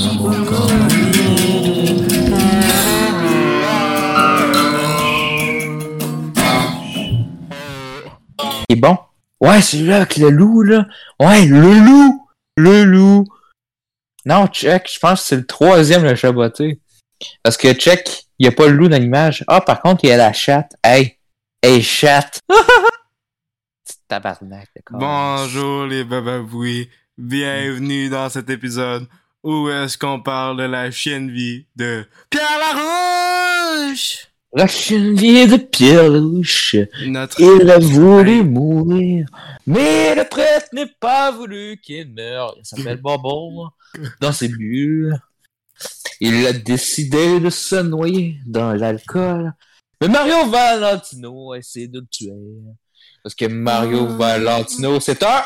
[0.00, 0.70] un bon corps.
[8.68, 8.98] Il est bon?
[9.40, 10.86] Ouais, celui-là avec le loup, là.
[11.20, 12.28] Ouais, le loup!
[12.56, 13.24] Le loup!
[14.24, 16.80] Non, check, je pense que c'est le troisième, le chaboté.
[17.42, 19.44] Parce que check, il n'y a pas le loup dans l'image.
[19.48, 20.76] Ah, par contre, il y a la chatte.
[20.84, 21.18] Hey!
[21.62, 22.40] Hey, chatte!
[24.08, 24.68] Tabarnak.
[24.90, 26.88] Bonjour les bababouis,
[27.18, 29.06] bienvenue dans cet épisode
[29.48, 34.26] où est-ce qu'on parle de la chienne vie de Pierre Larouche!
[34.52, 36.10] La cheville de Pierre.
[37.06, 39.26] Notre Il a voulu mourir,
[39.66, 42.54] mais le prêtre n'est pas voulu qu'il meure.
[42.58, 43.68] Il s'appelle Bobo
[44.20, 45.18] dans ses bulles.
[46.20, 49.54] Il a décidé de se noyer dans l'alcool.
[50.02, 52.32] Mais Mario Valentino essaie de le tuer.
[53.22, 55.42] Parce que Mario Valentino, c'est un...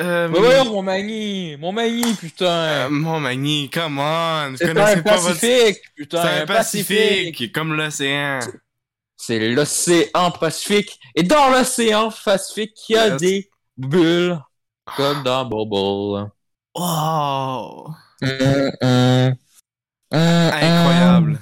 [0.00, 1.56] euh, Mais voyons, mon mani!
[1.58, 2.88] Mon mani, euh, putain!
[2.88, 4.54] mon mani, come on!
[4.56, 5.34] C'est un connaissez pas votre...
[5.40, 6.22] Pacifique, putain!
[6.22, 8.40] C'est un Pacifique, comme l'océan.
[9.16, 10.98] C'est l'océan Pacifique.
[11.14, 13.20] Et dans l'océan Pacifique, il y a Yes.
[13.20, 14.38] des bulles.
[14.96, 16.30] Comme dans Bubble.
[16.74, 17.88] Oh!
[20.12, 21.38] Incroyable.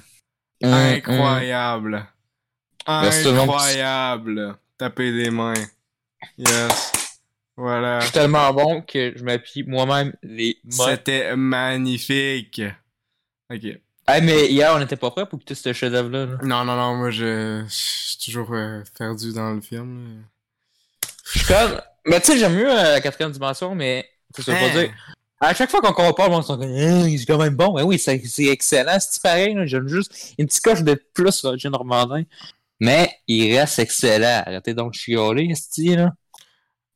[0.63, 2.07] Incroyable.
[2.87, 4.57] Incroyable.
[4.79, 5.55] Taper des mains.
[6.37, 6.98] Yes.
[7.59, 7.99] Voilà.
[7.99, 10.87] Je suis tellement bon que je m'appuie moi-même les mains.
[10.91, 12.63] C'était magnifique.
[13.53, 13.65] Ok.
[14.07, 16.27] Hey, mais hier, on n'était pas prêt pour écouter ce chef-d'œuvre-là.
[16.27, 16.39] là.
[16.45, 20.23] Non, non, non, moi je, je suis toujours euh, perdu dans le film.
[21.25, 21.81] Je suis comme.
[22.07, 24.09] Mais tu sais, j'aime mieux euh, la quatrième dimension, mais.
[24.33, 24.93] tu sais, pas dire.
[25.41, 27.75] À chaque fois qu'on compare, on se dit, il est quand même bon.
[27.75, 28.99] Mais oui, c'est c'est excellent.
[29.01, 29.67] C'est pareil, là.
[29.67, 32.23] J'aime juste une petite coche de plus, Roger Normandin.
[32.79, 34.45] Mais il reste excellent.
[34.47, 36.13] Arrêtez donc de chialer, esti, là.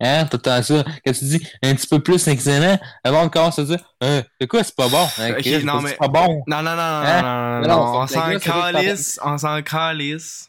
[0.01, 0.85] Hein, tout le temps ça.
[1.07, 4.49] Quand tu dis un petit peu plus excellent, le monde commence à dire, hein, c'est
[4.49, 5.07] quoi, c'est pas bon?
[5.19, 6.43] Hein, Ok, Chris, non, c'est mais- pas bon.
[6.49, 7.23] Non, non, non, non, Hein?
[7.23, 10.49] non, non, non, non, on c'est- s'en c'est calisse, on s'en calisse.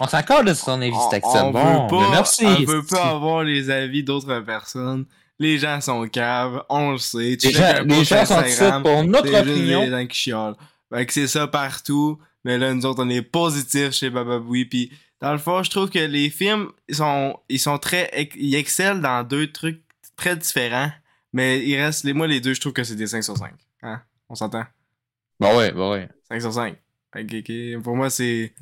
[0.00, 1.48] On s'accorde de son avis, On, c'est excellent.
[1.48, 2.46] on Bon, pas, merci.
[2.46, 5.04] on veut pas avoir les avis d'autres personnes.
[5.40, 7.36] Les gens sont caves, on le sait.
[7.36, 9.84] Tu Les gens, les gens sont Instagram, pour notre c'est juste opinion.
[9.84, 10.54] des gens qui chialent.
[10.92, 12.18] Fait que c'est ça partout.
[12.44, 14.66] Mais là, nous autres, on est positifs chez Bababoui.
[14.66, 14.92] Puis,
[15.24, 18.10] dans le fond, je trouve que les films, ils sont, ils sont très.
[18.36, 19.82] Ils excellent dans deux trucs
[20.16, 20.90] très différents.
[21.32, 22.04] Mais il reste.
[22.04, 23.52] Les, moi, les deux, je trouve que c'est des 5 sur 5.
[23.82, 24.00] Hein?
[24.28, 24.64] On s'entend?
[25.40, 26.08] Bah ouais, bah ouais.
[26.30, 26.76] 5 sur 5.
[27.16, 27.82] Ok, ok.
[27.82, 28.54] Pour moi, c'est.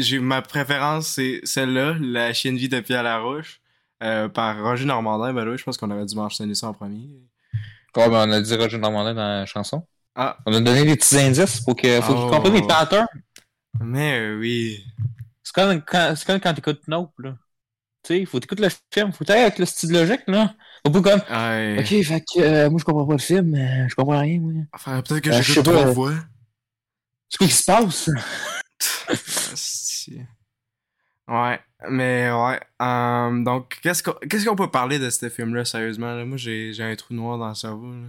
[0.00, 3.60] j'ai- ma préférence, c'est celle-là, La chienne vie de Pierre Larouche,
[4.02, 5.32] euh, par Roger Normandin.
[5.32, 7.08] Ben là, je pense qu'on aurait dû mentionner ça en premier.
[7.96, 9.84] Ouais, ben on a dit Roger Normandin dans la chanson.
[10.14, 12.22] Ah, On a donné des petits indices pour que, faut Oh.
[12.22, 13.06] qu'ils comprennent les patterns.
[13.80, 14.84] mais euh, oui.
[15.48, 17.36] C'est comme quand, comme quand t'écoutes Nope, là.
[18.02, 20.54] Tu sais, faut t'écouter le film, faut t'aller avec le style logique, là.
[20.86, 21.78] Faut pas comme, Ouais.
[21.80, 24.52] ok, fait que, euh, moi je comprends pas le film, euh, je comprends rien, moi.
[24.74, 26.12] Enfin, peut-être que Euh, j'écoute trois fois.
[27.30, 28.10] C'est quoi qui se passe?
[31.28, 31.60] Ouais,
[31.90, 32.60] mais ouais.
[32.80, 34.02] euh, donc, qu'est-ce
[34.46, 36.14] qu'on peut parler de ce film-là, sérieusement?
[36.14, 36.24] là?
[36.24, 37.92] Moi, j'ai un trou noir dans le cerveau.
[37.92, 38.08] Là.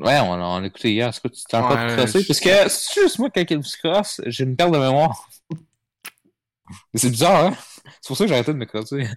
[0.00, 2.20] Ouais, on, on l'a écouté hier, c'est quoi, tu t'es encore Ouais, crossé?
[2.20, 5.28] je- Parce que, c'est juste moi, quand il se crosse, j'ai une perte de mémoire.
[6.92, 7.56] Mais c'est bizarre, hein?
[8.00, 9.08] C'est pour ça que j'ai arrêté de me crosser.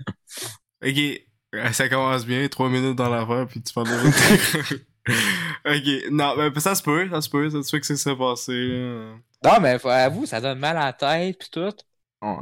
[0.83, 0.97] Ok,
[1.55, 3.95] euh, ça commence bien, trois minutes dans l'affaire, puis tu parles de
[5.65, 8.15] Ok, non, mais ça se peut, ça se peut, ça se peut que c'est ça
[8.15, 8.53] passé.
[8.53, 9.15] là.
[9.43, 11.73] Non, mais avoue, ça donne mal à la tête, pis tout.
[12.21, 12.35] Ouais.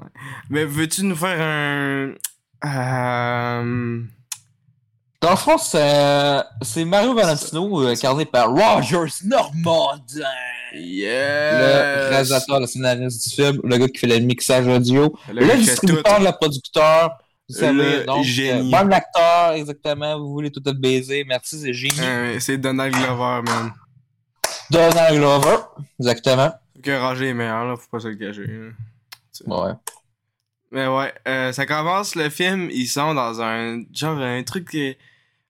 [0.50, 2.14] Mais veux-tu nous faire un.
[2.66, 4.04] Euh...
[5.24, 10.26] Dans le fond, c'est c'est Mario Valentino, euh, incarné par Rogers Normandin.
[10.74, 11.60] Yeah!
[12.08, 15.52] Le réalisateur, le scénariste du film, le gars qui fait le mixage audio, Le, le,
[15.52, 16.24] qui distributeur, tout.
[16.26, 17.18] le producteur,
[17.48, 18.74] vous savez, Le donc, génie.
[18.74, 21.94] euh, même l'acteur, exactement, vous voulez tout être baiser, merci, c'est génie.
[22.02, 23.72] Euh, c'est Donald Glover, man.
[24.72, 25.58] Donald Glover,
[26.02, 26.52] exactement.
[26.84, 28.46] Que Roger est meilleur, là, faut pas se le cacher.
[28.46, 29.56] là.
[29.66, 29.72] Ouais.
[30.72, 34.94] Mais ouais, euh, ça commence le film, ils sont dans un genre un truc euh,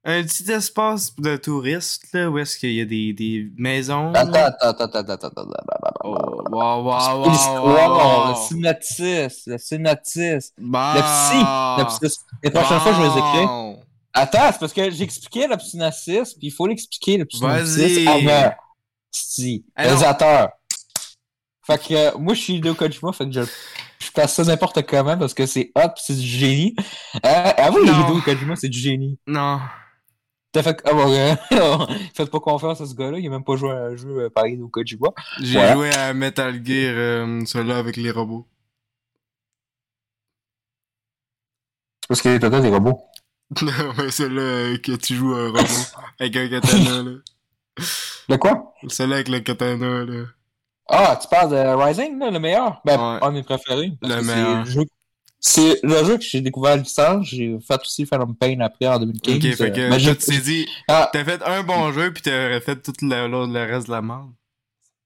[0.06, 4.12] un petit espace de touristes là où est-ce qu'il y a des, des maisons.
[4.14, 5.92] Attends, attends, attends, attends, attends, attends, attends.
[6.04, 12.18] Oh, wow, wow, wow, l'histoire, le synopsis, le synopsis, le psy.
[12.44, 13.76] Les prochaines fois, je vais les écrire.
[14.16, 18.56] Attends, c'est parce que j'expliquais le synopsis, puis il faut l'expliquer le synopsis Vas-y.
[19.12, 19.90] Si, Ah non.
[19.90, 20.50] réalisateur.
[21.66, 23.42] Fait que euh, moi, je suis Hideo Kojima, fait que je,
[24.00, 26.76] je passe ça n'importe comment parce que c'est hot pis c'est du génie.
[27.26, 27.94] Euh, avoue, Non.
[27.94, 29.18] Hideo Kojima, c'est du génie.
[29.26, 29.60] Non.
[30.54, 30.80] T'as fait...
[30.86, 31.36] Ah bon, euh,
[32.14, 34.30] faites pas confiance à ce gars-là, il a même pas joué à un jeu euh,
[34.30, 35.10] par Hideo Kojima.
[35.42, 35.74] J'ai Voilà.
[35.74, 38.48] joué à Metal Gear, euh, celui-là avec les robots.
[42.08, 43.02] Parce qu'il est total des robots.
[43.62, 45.60] Non, mais celle-là euh, que tu joues un robot
[46.20, 47.12] avec un katana, là.
[48.30, 48.74] De quoi?
[48.88, 50.24] Celle-là avec le katana, là.
[50.90, 52.82] Ah, tu parles de Rising, là, le meilleur?
[52.84, 53.20] Ben, Ouais.
[53.22, 53.92] un de mes préférés.
[54.02, 54.66] parce Le que c'est meilleur.
[54.66, 54.86] jeu-
[55.46, 57.28] C'est le jeu que j'ai découvert à licence.
[57.28, 59.36] J'ai fait aussi Phantom Pain après en 2015.
[59.36, 62.22] Ok, fait que mais j'ai- tu t'es dit, Ah, t'as fait un bon jeu, pis
[62.22, 64.32] t'aurais fait tout le, reste de la merde.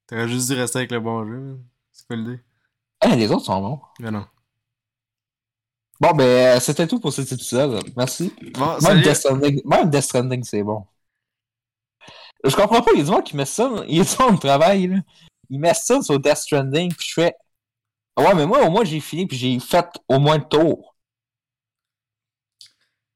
[0.06, 1.58] T'aurais juste dû rester avec le bon jeu.
[1.92, 2.40] C'est quoi l'idée?
[3.04, 3.80] eh, les autres sont bons.
[4.00, 4.26] Mais non.
[6.00, 7.84] Bon, ben, euh, c'était tout pour cet épisode.
[7.98, 8.32] Merci.
[8.54, 9.02] Bon, Même!
[9.02, 10.86] Death Stranding, même Death Stranding, c'est bon.
[12.44, 14.10] Je comprends pas, il y a du monde qui met ça, il y a du
[14.20, 14.98] monde qui travaille, là.
[15.50, 17.34] Ils mettent ça sur Death Stranding, puis je fais.
[18.18, 20.96] Ouais, mais moi, au moins, j'ai fini, puis j'ai fait au moins le tour.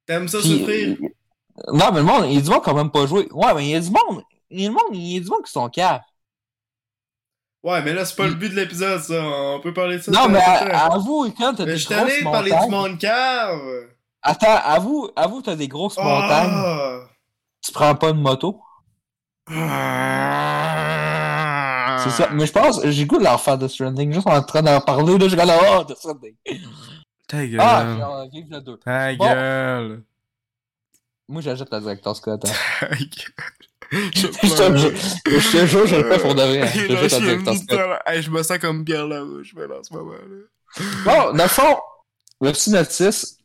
[0.05, 0.97] T'aimes ça Puis- souffrir?
[1.73, 3.27] Non, mais le monde, il y a du monde qui a même pas joué.
[3.31, 4.23] Ouais, mais il y a du monde.
[4.49, 6.01] Il y a du monde, il y a du monde qui sont caves.
[7.63, 9.21] Ouais, mais là, c'est pas le but de l'épisode, ça.
[9.23, 10.11] On peut parler de ça.
[10.11, 12.71] Non, mais à vous, quand t'as Mais des je suis grosses allé parler du montagnes.
[12.71, 13.89] monde cave!
[14.23, 16.51] Attends, à vous, à vous, t'as des grosses montagnes.
[16.53, 16.99] Ah!
[17.63, 18.59] Tu prends pas une moto?
[19.47, 20.97] Ah!
[22.03, 22.29] C'est ça.
[22.31, 24.13] Mais je pense, j'ai goût de leur faire Death Stranding.
[24.13, 26.35] Juste en train d'en parler, là, je regarde, oh, Death Stranding.
[27.27, 27.59] Ta gueule.
[27.61, 28.77] Ah, genre, vive le 2.
[28.77, 29.25] Ta Bon.
[29.25, 30.03] gueule.
[31.29, 32.43] Moi, j'achète la Director Scott.
[32.45, 32.51] hein.
[32.81, 33.07] Ta gueule.
[34.15, 36.61] Je je te jure, je le fais pour de vrai.
[36.61, 36.87] hein.
[36.87, 37.99] La je Scott.
[38.05, 40.45] Hey, me sens comme Pierre Larouche, mais en ce moment-là.
[41.03, 41.77] Bon, dans le fond,
[42.39, 43.37] le synopsis,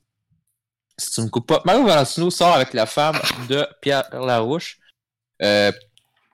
[0.97, 3.17] si tu me coupes pas, Mario Valentino sort avec la femme
[3.49, 4.79] de Pierre Larouche.
[5.43, 5.73] Euh,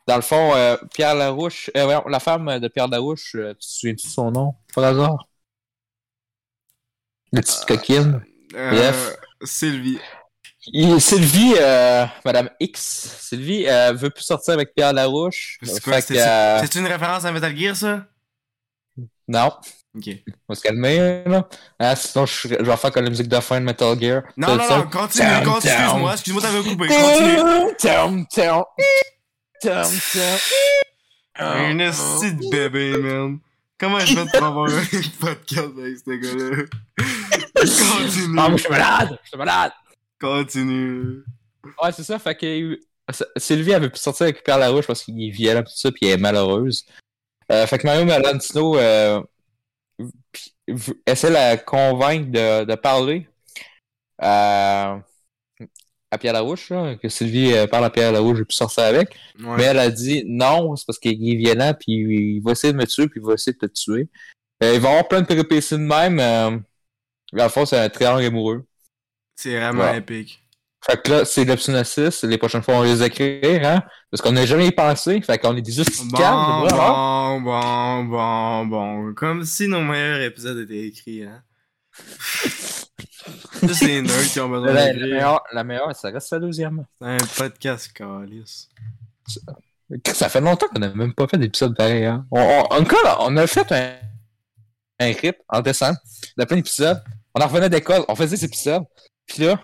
[0.06, 3.60] dans le fond, euh, Pierre Larouche, euh, voyons, la femme de Pierre Larouche, euh, tu
[3.60, 5.26] te souviens-tu de son nom, par hasard?
[7.32, 8.22] La petite coquine.
[8.54, 9.16] Euh, Bref.
[9.42, 9.98] Sylvie.
[11.00, 15.58] Sylvie, euh, Madame X, Sylvie euh, veut plus sortir avec Pierre Larouche.
[15.62, 16.00] C'est quoi?
[16.00, 18.04] C'est euh, une référence à Metal Gear, ça?
[19.26, 19.50] non,
[19.96, 20.04] Ok.
[20.06, 21.48] on va se calmer, là.
[21.78, 24.22] Ah, sinon, je, je vais faire comme la musique de fin de Metal Gear.
[24.36, 27.74] Non, non, non, continue, continue, excuse-moi, excuse-moi, t'avais coupé, continue.
[31.36, 33.38] Un esti de bébé, man.
[33.78, 34.82] Comment je vais te avoir un
[35.20, 36.64] podcast avec ce gars-là?
[37.54, 38.38] Continue.
[38.38, 39.18] Ah, mais je suis malade!
[39.22, 39.72] Je suis malade!
[40.20, 41.24] Continue.
[41.82, 42.78] Ouais, c'est ça, fait que
[43.36, 46.18] Sylvie avait pu sortir avec Pierre Larouche parce qu'il est violent tout ça, puis elle
[46.18, 46.84] est malheureuse.
[47.50, 49.20] Euh, fait que Mario Valentino euh,
[51.06, 53.28] essaie de la convaincre de, de parler
[54.18, 55.00] à,
[56.12, 59.16] à Pierre Larouche, là, que Sylvie euh, parle à Pierre Larouche, j'ai pu sortir avec.
[59.40, 59.56] Ouais.
[59.56, 61.92] Mais elle a dit non, c'est parce qu'il est violent, puis
[62.36, 64.08] il va essayer de me tuer, puis il va essayer de te tuer.
[64.62, 66.20] Euh, il va y avoir plein de péripéties de même.
[66.20, 66.50] Euh,
[67.32, 68.64] dans le fond, c'est un triangle amoureux.
[69.36, 69.98] C'est vraiment Ouais.
[69.98, 70.38] épique.
[70.84, 72.24] Fait que là, c'est l'optionasis.
[72.24, 73.82] Les prochaines fois, on va les écrire, hein?
[74.10, 75.20] Parce qu'on n'a jamais y pensé.
[75.22, 79.14] Fait qu'on est juste Bon, calmes, bon, bon, bon, bon.
[79.14, 81.42] Comme si nos meilleurs épisodes étaient écrits, hein.
[83.72, 86.84] C'est les nerds qui ont besoin La, la meilleure, la meilleure, ça reste la deuxième.
[87.00, 88.68] C'est un podcast, calice.
[90.12, 92.26] Ça fait longtemps qu'on n'a même pas fait d'épisode pareil, hein?
[92.30, 93.96] On, on, en tout cas, on a fait un,
[95.00, 95.98] un rip en décembre
[96.36, 97.02] de plein d'épisodes.
[97.34, 98.84] On en revenait d'école, on faisait des épisodes.
[99.26, 99.60] Puis là,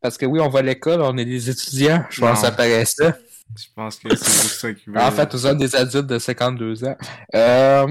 [0.00, 2.04] parce que oui, on va à l'école, on est des étudiants.
[2.10, 3.14] Je pense que ça paraissait.
[3.56, 4.98] Je pense que c'est juste ça qui veut.
[4.98, 6.96] En fait, nous sommes des adultes de 52 ans.
[7.34, 7.86] Euh,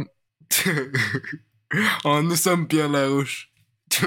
[2.03, 3.51] oh, nous sommes Pierre Larouche.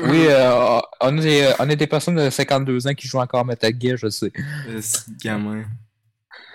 [0.05, 3.73] Oui, euh, on, est, on est des personnes de 52 ans qui jouent encore Metal
[3.79, 4.31] Gear, je sais.
[4.31, 4.81] De
[5.23, 5.65] gamin.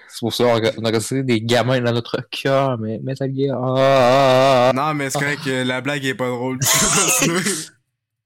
[0.10, 3.58] C'est pour ça qu'on a- resté des gamins dans notre cœur, mais Metal Gear.
[3.60, 6.60] ah, ah, ah, Non, mais c'est correct que la blague est pas drôle.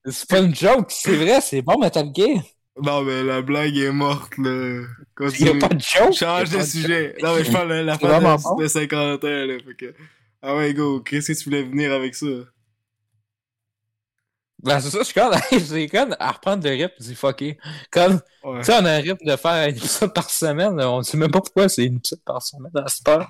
[0.09, 2.41] C'est pas une joke, c'est vrai, c'est bon Metal Gear.
[2.81, 4.83] non, mais la blague est morte, là.
[5.37, 6.13] Il y a pas de joke.
[6.13, 7.15] Change de sujet.
[7.21, 8.55] Non, mais je parle de la C'est fin bon.
[8.57, 9.53] de, de 50 ans, là.
[9.65, 9.93] Fait que...
[10.41, 11.01] Ah ouais, go.
[11.01, 12.25] Qu'est-ce que tu voulais venir avec ça?
[14.63, 17.57] Ben, c'est ça, je suis comme, c'est comme à reprendre de rip, c'est fucké.
[17.91, 18.59] Comme, Ouais.
[18.59, 21.29] tu sais, on a un rythme de faire un épisode par semaine, on sait même
[21.29, 23.27] pas pourquoi c'est une épisode par semaine dans ce sport.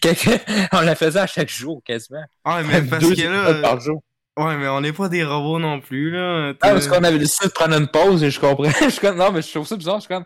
[0.00, 0.38] Quelqu'un,
[0.72, 2.22] on la faisait à chaque jour, quasiment.
[2.44, 3.60] Ah, mais parce Deux que épisodes là.
[3.62, 4.02] par jour.
[4.36, 6.52] Ouais, mais on n'est pas des robots non plus, là.
[6.62, 8.70] Ah, parce qu'on avait décidé de prendre une pause et je comprends.
[8.80, 10.24] je suis comme, non, mais je trouve ça bizarre, je suis comme,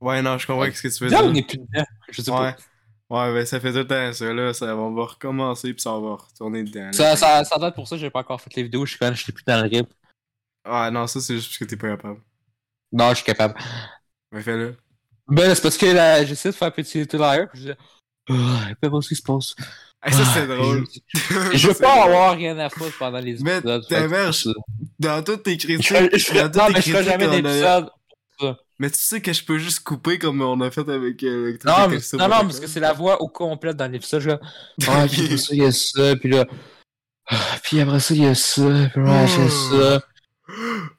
[0.00, 1.44] Ouais, non, je comprends ce que tu veux Là, on dire.
[1.44, 1.84] est plus dedans.
[2.10, 2.36] Je sais Ouais.
[2.36, 2.56] pas.
[3.10, 4.52] Ouais, ben ça fait tout le temps ça, là.
[4.52, 6.86] Ça, on va recommencer puis ça va retourner dedans.
[6.86, 6.92] là.
[6.92, 9.14] Ça, ça, ça date pour ça j'ai pas encore fait les vidéos, je suis comme,
[9.14, 9.88] je suis plus dans le rip.
[10.64, 12.20] Ah non, ça c'est juste parce que t'es pas capable.
[12.92, 13.54] Non, je suis capable.
[14.32, 14.76] Mais fais-le.
[15.26, 17.78] Ben, c'est parce que là, j'essaie de faire petit to liar, puis je dis,
[18.30, 19.54] ah, peu importe ce qui se passe.
[20.02, 20.84] Hey, ça c'est Ah, drôle.
[21.14, 23.86] Je, je veux pas avoir rien à foutre pendant les Mais épisodes.
[23.88, 24.50] ta mère, pour ça.
[24.98, 25.86] Dans toutes tes critiques.
[25.88, 27.90] Je, je, dans toutes non, tes mais je ferai critiques, jamais d'épisode.
[28.80, 31.22] Mais tu sais que je peux juste couper comme on a fait avec.
[31.24, 34.40] euh, Non, mais, non, non, parce que c'est la voix au complète dans l'épisode.
[34.88, 36.46] Ah, puis après ça, il y a ça, puis là.
[37.26, 40.02] ah, Puis après ça, il y a ça, puis là, c'est ça.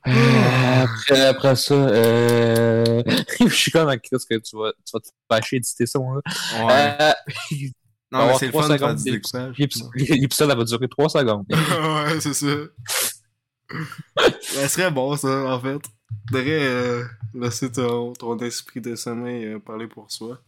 [0.08, 3.02] Euh, après, après ça, euh...
[3.40, 6.22] je suis comme avec ce que tu vas, tu vas te fâcher d'éditer ça, moi.
[6.66, 6.98] Ouais.
[7.02, 7.12] Euh...
[8.12, 9.56] non, mais c'est le fun de faire du découpage.
[9.96, 11.46] L'épisode, elle va durer 3 secondes.
[11.50, 12.46] ouais, c'est ça.
[14.42, 15.82] Ça serait bon, ça, en fait.
[16.28, 20.40] Faudrait euh, laisser ton, ton esprit de sommeil euh, parler pour soi.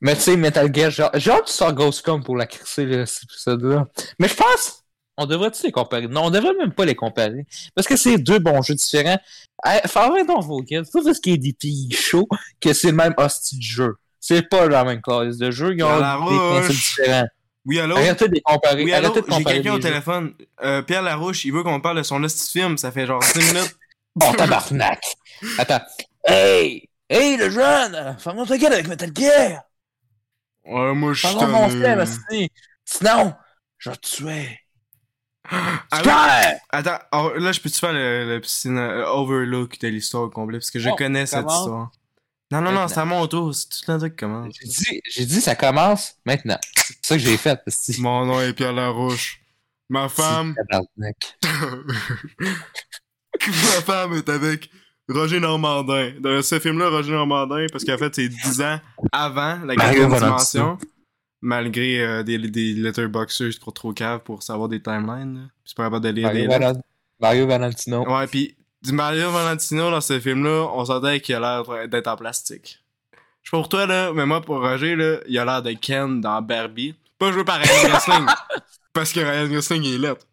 [0.00, 3.06] Mais tu sais, Metal Gear, genre, j'ai hâte que tu sors Ghostcom pour la crisser,
[3.06, 3.88] cet épisode-là.
[4.18, 4.84] Mais je pense,
[5.16, 6.06] on devrait-tu les comparer?
[6.06, 7.46] Non, on devrait même pas les comparer.
[7.74, 9.18] Parce que c'est deux bons jeux différents.
[9.64, 10.84] Fais donc vos guildes.
[10.84, 12.28] C'est pas parce qu'il y a des pays chauds
[12.60, 13.96] que c'est le même hostie de jeu.
[14.20, 15.74] C'est pas la même classe de jeu.
[15.74, 17.26] Ils ont des principes différents.
[17.66, 17.96] Oui, allô?
[17.96, 18.84] Arrêtez de comparer.
[18.84, 19.12] Oui, allô?
[19.28, 20.34] J'ai quelqu'un au téléphone.
[20.62, 22.78] Euh, Pierre Larouche, il veut qu'on parle de son de film.
[22.78, 23.76] Ça fait genre 6 minutes.
[24.18, 25.02] Oh, tabarnak!
[25.58, 25.82] Attends.
[26.24, 26.88] Hey!
[27.06, 28.16] Hey, le jeune!
[28.18, 29.60] Fais-moi ta gueule avec Metal Gear!
[30.64, 31.68] Ouais, moi, je suis mon
[32.00, 32.50] esti.
[32.86, 33.34] Sinon,
[33.76, 34.60] je vais te tuer.
[35.52, 36.54] Ah!
[36.70, 40.58] Attends, là, je peux-tu faire le, le petit euh, overlook de l'histoire au complet?
[40.60, 41.90] Parce que je connais cette histoire.
[42.52, 42.88] Non, non, non, Maintenant.
[42.88, 43.52] c'est à mon tour.
[43.54, 44.48] C'est tout un truc comment?
[44.50, 46.58] J'ai dit, j'ai dit, ça commence maintenant.
[46.76, 48.00] C'est ça que j'ai fait, esti.
[48.00, 49.40] Mon nom est Pierre Larouche.
[49.88, 50.54] Ma femme.
[50.70, 50.80] Ma
[53.84, 54.70] femme est avec
[55.08, 56.12] Roger Normandin.
[56.20, 58.80] Dans ce film-là, Roger Normandin, parce qu'en fait, c'est 10 ans
[59.12, 60.78] avant la quatrième dimension.
[61.42, 65.34] Malgré euh, des, des letterboxers trop trop caves pour savoir des timelines.
[65.34, 65.40] là.
[65.62, 66.32] Puis c'est pas capable de lire
[67.20, 68.08] Mario, Valentino.
[68.10, 72.16] Ouais, pis du Mario Valentino dans ce film-là, on sentait qu'il a l'air d'être en
[72.16, 72.78] plastique.
[73.42, 75.72] Je sais pas pour toi, là, mais moi, pour Roger, là, il a l'air de
[75.72, 76.94] Ken dans Barbie.
[77.18, 78.26] Pas joué par Ryan Gosling.
[78.92, 80.26] parce que Ryan Gosling, il est lettre.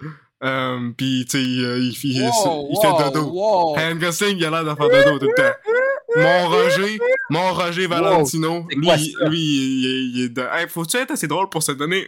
[0.44, 3.30] Euh, pis, tu sais, il, il, il- il- fait dodo.
[3.32, 3.74] wow.
[3.76, 5.54] Ryan Gosling, il a l'air de faire dodo tout le temps.
[6.16, 10.42] Mon Roger, mon Roger Valentino, lui, lui, il, est de...
[10.52, 12.08] Hey, faut-tu être assez drôle pour se donner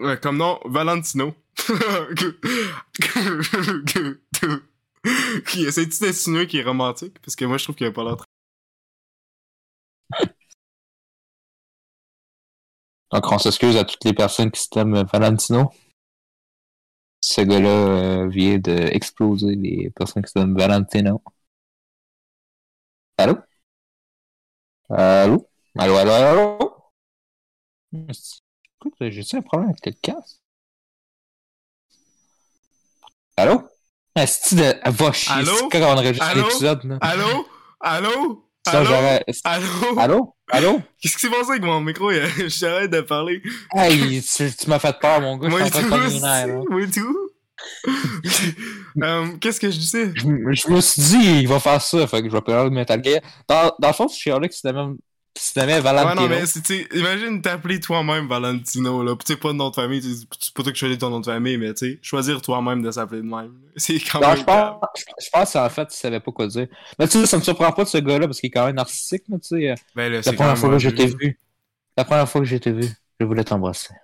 [0.00, 1.34] euh, comme nom Valentino?
[5.48, 7.18] qui essaie d'insinuer qu'il est romantique?
[7.22, 8.26] Parce que moi, je trouve qu'il a pas l'air très...
[13.12, 15.72] Donc, on s'excuse à toutes les personnes qui s'aiment Valentino.
[17.20, 21.22] Ce gars-là euh, vient d'exploser les personnes qui s'aiment Valentino.
[23.18, 23.42] Allô?
[24.88, 25.48] Allô?
[25.78, 26.90] Allô, allô, allô?
[27.92, 30.40] Écoute, j'ai-tu un problème avec le casque?
[33.36, 33.68] Allô?
[34.16, 34.90] Est-ce de...
[34.90, 35.68] Va chier, Allô?
[35.70, 36.98] quand on enregistre l'épisode, là?
[37.00, 37.46] Allô?
[37.80, 38.42] Allô?
[38.66, 38.94] Allô?
[39.44, 39.98] Allô?
[39.98, 40.34] Allô?
[40.50, 40.80] Allô?
[41.00, 42.10] Qu'est-ce qui s'est passé avec mon micro?
[42.48, 43.42] J'arrête de parler.
[43.74, 46.68] Hey, tu, tu m'as fait peur, mon gars, je Moi suis en tout, train de
[46.70, 47.16] moi tout.
[49.02, 50.10] Euh, Qu'est-ce que je disais?
[50.14, 52.70] je, me- je me suis dit, il va faire ça, fait que je vais parler
[52.70, 53.20] de Metal Gear.
[53.46, 54.94] Dans, dans le fond, c'est Sherlock qui s'aimait
[55.42, 56.22] s'aimait Ouais, Valentino.
[56.22, 59.14] non, mais c'est, tu imagine t'appeler toi-même Valentino, là.
[59.16, 60.08] Tu sais, pas de nom de famille, tu
[60.40, 62.90] c'est pas toi qui choisis ton nom de famille, mais tu sais, choisir toi-même de
[62.90, 63.52] s'appeler de même.
[63.76, 64.38] C'est quand Non, même.
[64.38, 64.74] je pense,
[65.22, 66.66] je pense qu'en fait, il savait pas quoi dire.
[66.98, 68.76] Mais tu sais, ça me surprend pas de ce gars-là parce qu'il est quand même
[68.76, 69.74] narcissique, tu sais.
[69.94, 71.38] Ben La première fois que je t'ai vu,
[71.96, 72.88] la première fois que je t'ai vu,
[73.20, 73.94] je voulais t'embrasser.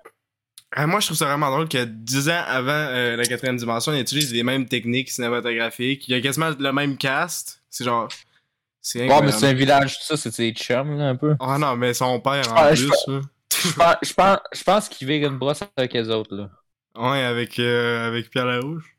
[0.74, 3.92] Ah, moi, je trouve ça vraiment drôle que 10 ans avant euh, la quatrième dimension,
[3.92, 6.08] il utilise les mêmes techniques cinématographiques.
[6.08, 7.60] Il y a quasiment le même cast.
[7.68, 8.08] C'est genre.
[8.84, 11.36] C'est Bon, mais c'est un village, tout ça, c'est ses chums, là, un peu.
[11.40, 15.06] Ah non, mais son père en Ah, plus, je pense, je pense, je pense qu'il
[15.08, 16.50] vire une brosse avec les autres, là.
[16.96, 18.96] Ouais, avec, euh, avec Pierre Larouche.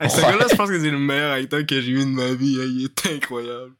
[0.00, 0.22] Hey, ce Ouais.
[0.22, 2.58] gars-là, je pense que c'est le meilleur acteur que j'ai vu de ma vie.
[2.60, 2.64] hein.
[2.66, 3.72] Il est incroyable.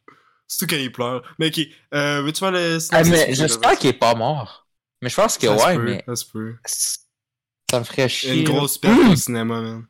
[0.47, 1.23] Surtout quand il pleure.
[1.39, 1.59] Mais ok,
[1.93, 4.67] euh, veux-tu faire le Ah, mais j'espère qu'il est pas mort.
[5.01, 6.55] Mais je pense que Ça ouais, peut, mais Ça se peut.
[6.65, 8.39] ça me ferait chier.
[8.39, 9.09] Une grosse perte Mmh.
[9.11, 9.85] au cinéma, man.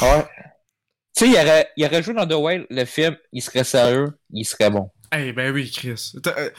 [0.00, 0.28] Ouais.
[1.14, 4.12] Tu sais, il aurait, il aurait joué dans The Whale, le film, il serait sérieux,
[4.30, 4.90] il serait bon.
[5.10, 6.12] Hey, ben oui, Chris.
[6.26, 6.50] Euh,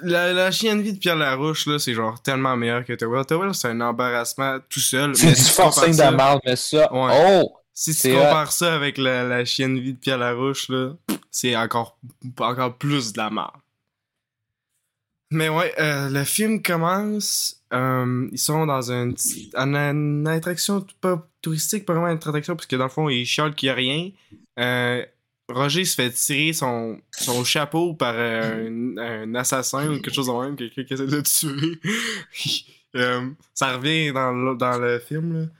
[0.00, 3.24] La, la chienne vie de Pierre Larouche, là, c'est genre tellement meilleur que Towell.
[3.24, 5.14] Towell, c'est un embarrassement tout seul.
[5.16, 6.92] C'est du forcing de merde, mais ça.
[6.92, 7.40] Ouais.
[7.42, 7.56] Oh!
[7.72, 10.94] Si tu compares ça avec la, la chienne vie de Pierre Larouche, là,
[11.30, 11.98] c'est encore,
[12.38, 13.50] encore plus de la merde.
[15.30, 17.62] Mais ouais, euh, le film commence.
[17.72, 22.84] Euh, ils sont dans une, attraction pas touristique, pas vraiment une attraction, parce que dans
[22.84, 24.10] le fond, ils chialent qu'il n'y a rien.
[24.58, 25.04] Euh,
[25.48, 30.32] Roger se fait tirer son, son chapeau par euh, un, assassin ou quelque chose de
[30.32, 31.80] même, quelqu'un qui essaie de le tuer.
[33.54, 35.50] Ça revient dans le, dans le film.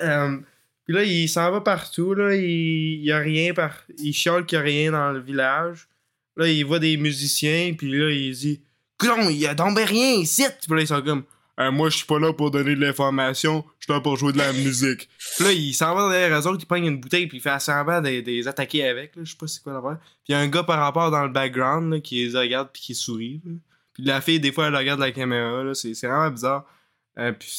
[0.00, 0.38] Là.
[0.84, 3.84] Puis là, il s'en va partout, là, il, il y a rien, par...
[3.98, 5.88] il chiale qu'il y a rien dans le village.
[6.36, 8.60] Là, il voit des musiciens, puis là, il dit
[9.30, 11.24] «Il y a donc ben rien ici!» Puis là, ils sont comme
[11.60, 14.32] Euh, Moi, je suis pas là pour donner de l'information, je suis là pour jouer
[14.32, 17.26] de la musique.» Puis là, il s'en va derrière eux autres, il prend une bouteille,
[17.26, 19.72] puis il fait semblant de de les attaquer avec, là, je sais pas c'est quoi
[19.74, 19.98] l'affaire.
[20.00, 22.68] Puis il y a un gars par rapport dans le background, là, qui les regarde,
[22.72, 23.40] puis qui sourit.
[23.44, 23.52] là.
[23.94, 26.64] Puis la fille, des fois, elle regarde la caméra, là, c'est c'est vraiment bizarre.
[27.18, 27.50] Euh, puis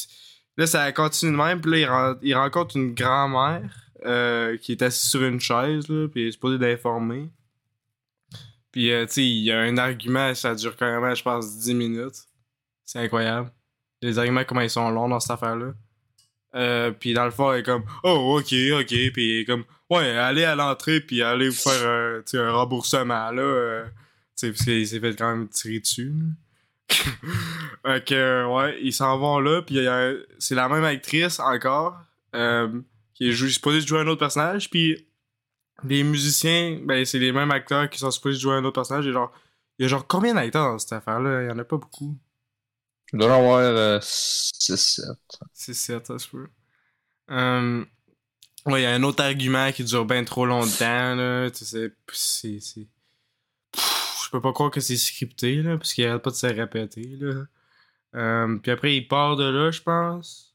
[0.56, 3.62] là, ça continue de même, puis là, il, ren- il rencontre une grand-mère
[4.04, 7.28] euh, qui est assis sur une chaise, là, puis il est supposé d'informer.
[8.74, 11.58] Puis, euh, tu sais, il y a un argument, ça dure quand même, je pense,
[11.58, 12.24] 10 minutes.
[12.84, 13.52] C'est incroyable.
[14.02, 15.74] Les arguments, comment ils sont longs dans cette affaire-là.
[16.56, 18.88] Euh, puis dans le fond, elle est comme Oh, ok, ok.
[18.88, 23.42] Puis il est comme Ouais, allez à l'entrée, puis allez vous faire un remboursement, là.
[23.42, 23.90] euh, tu
[24.34, 26.12] sais, parce qu'il s'est fait quand même tirer dessus.
[26.88, 29.86] fait que, ouais, ils s'en vont là, puis
[30.40, 31.96] c'est la même actrice encore,
[32.32, 35.06] qui est supposée jouer un autre personnage, puis
[35.84, 39.06] les musiciens, ben, c'est les mêmes acteurs qui sont supposés jouer un autre personnage.
[39.06, 39.32] Et genre,
[39.78, 41.42] il y a genre combien d'acteurs dans cette affaire-là?
[41.42, 42.16] Il y en a pas beaucoup.
[43.12, 45.16] Il doit y en avoir 6-7.
[45.52, 46.48] C'est 7, ça se peut.
[47.30, 47.84] Euh,
[48.66, 51.50] ouais, il y a un autre argument qui dure bien trop longtemps, là.
[51.50, 52.58] Tu sais, c'est.
[53.74, 57.16] Je peux pas croire que c'est scripté, là, parce qu'il arrête pas de se répéter,
[57.20, 57.44] là.
[58.16, 60.53] Euh, puis après, il part de là, je pense.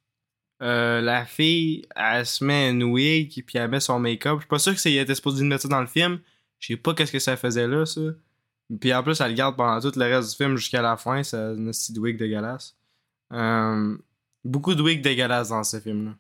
[0.62, 4.36] Euh, la fille, elle se met une wig, puis elle met son make-up.
[4.36, 6.20] Je suis pas sûr que c'est était supposée de mettre ça dans le film.
[6.60, 8.01] Je sais pas qu'est-ce que ça faisait là, ça.
[8.80, 11.24] Puis en plus, elle le garde pendant tout le reste du film jusqu'à la fin.
[11.24, 12.75] C'est une petite wig dégueulasse.
[13.32, 13.98] Euh,
[14.44, 16.16] beaucoup de wigs dégueulasses dans ce film-là.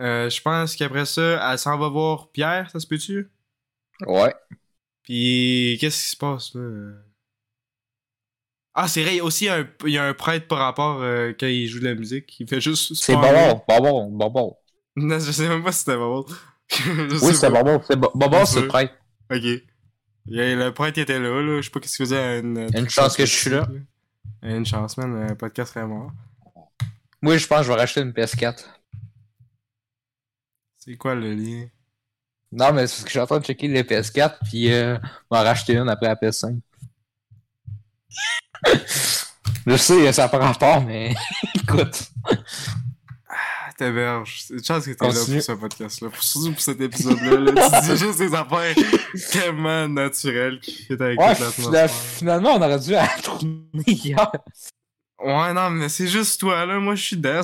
[0.00, 3.30] Euh, je pense qu'après ça, elle s'en va voir Pierre, ça se peut-tu?
[4.06, 4.34] Ouais.
[5.02, 6.94] Puis qu'est-ce qui se passe là?
[8.74, 11.00] Ah, c'est vrai, il y a aussi un, il y a un prêtre par rapport
[11.00, 12.38] euh, quand il joue de la musique.
[12.40, 12.94] Il fait juste.
[12.94, 13.14] C'est.
[13.14, 14.56] Bobon, Bobon, Bobon.
[14.96, 16.24] Non, je sais même pas si c'était Bobon.
[17.22, 17.50] Oui, c'est.
[17.50, 17.80] Bobon.
[17.86, 18.94] C'est Bobon, c'est le prêtre.
[19.30, 19.42] Ok.
[20.26, 21.60] Il y a- le prêtre était là, là.
[21.60, 22.68] Je sais pas qu'est-ce qu'il faisait à une.
[22.76, 23.68] Une chance que je suis là.
[24.42, 25.30] Une chance, man.
[25.30, 26.10] Un podcast serait mort.
[27.22, 28.64] Oui, je pense que je vais racheter une PS4.
[30.78, 31.66] C'est quoi le lien?
[32.52, 34.96] Non, mais c'est parce que je suis en train de checker les PS4, puis euh,
[35.30, 36.58] on va en racheter une après la PS5.
[39.66, 41.14] Je sais, ça pas rapport, mais
[41.54, 42.10] écoute.
[43.28, 44.44] Ah, t'héberges.
[44.46, 46.08] C'est une chance que t'es là pour ce podcast-là.
[46.10, 47.52] Pour- Surtout pour cet épisode-là.
[47.52, 47.80] là.
[47.80, 48.74] tu dis juste des affaires
[49.32, 51.90] tellement naturelles qui fit avec Ouais, l'atmosphère.
[51.90, 54.30] finalement, on aurait dû la tourner hier.
[55.22, 56.78] Ouais, non, mais c'est juste toi, là.
[56.78, 57.40] Moi, je suis dedans.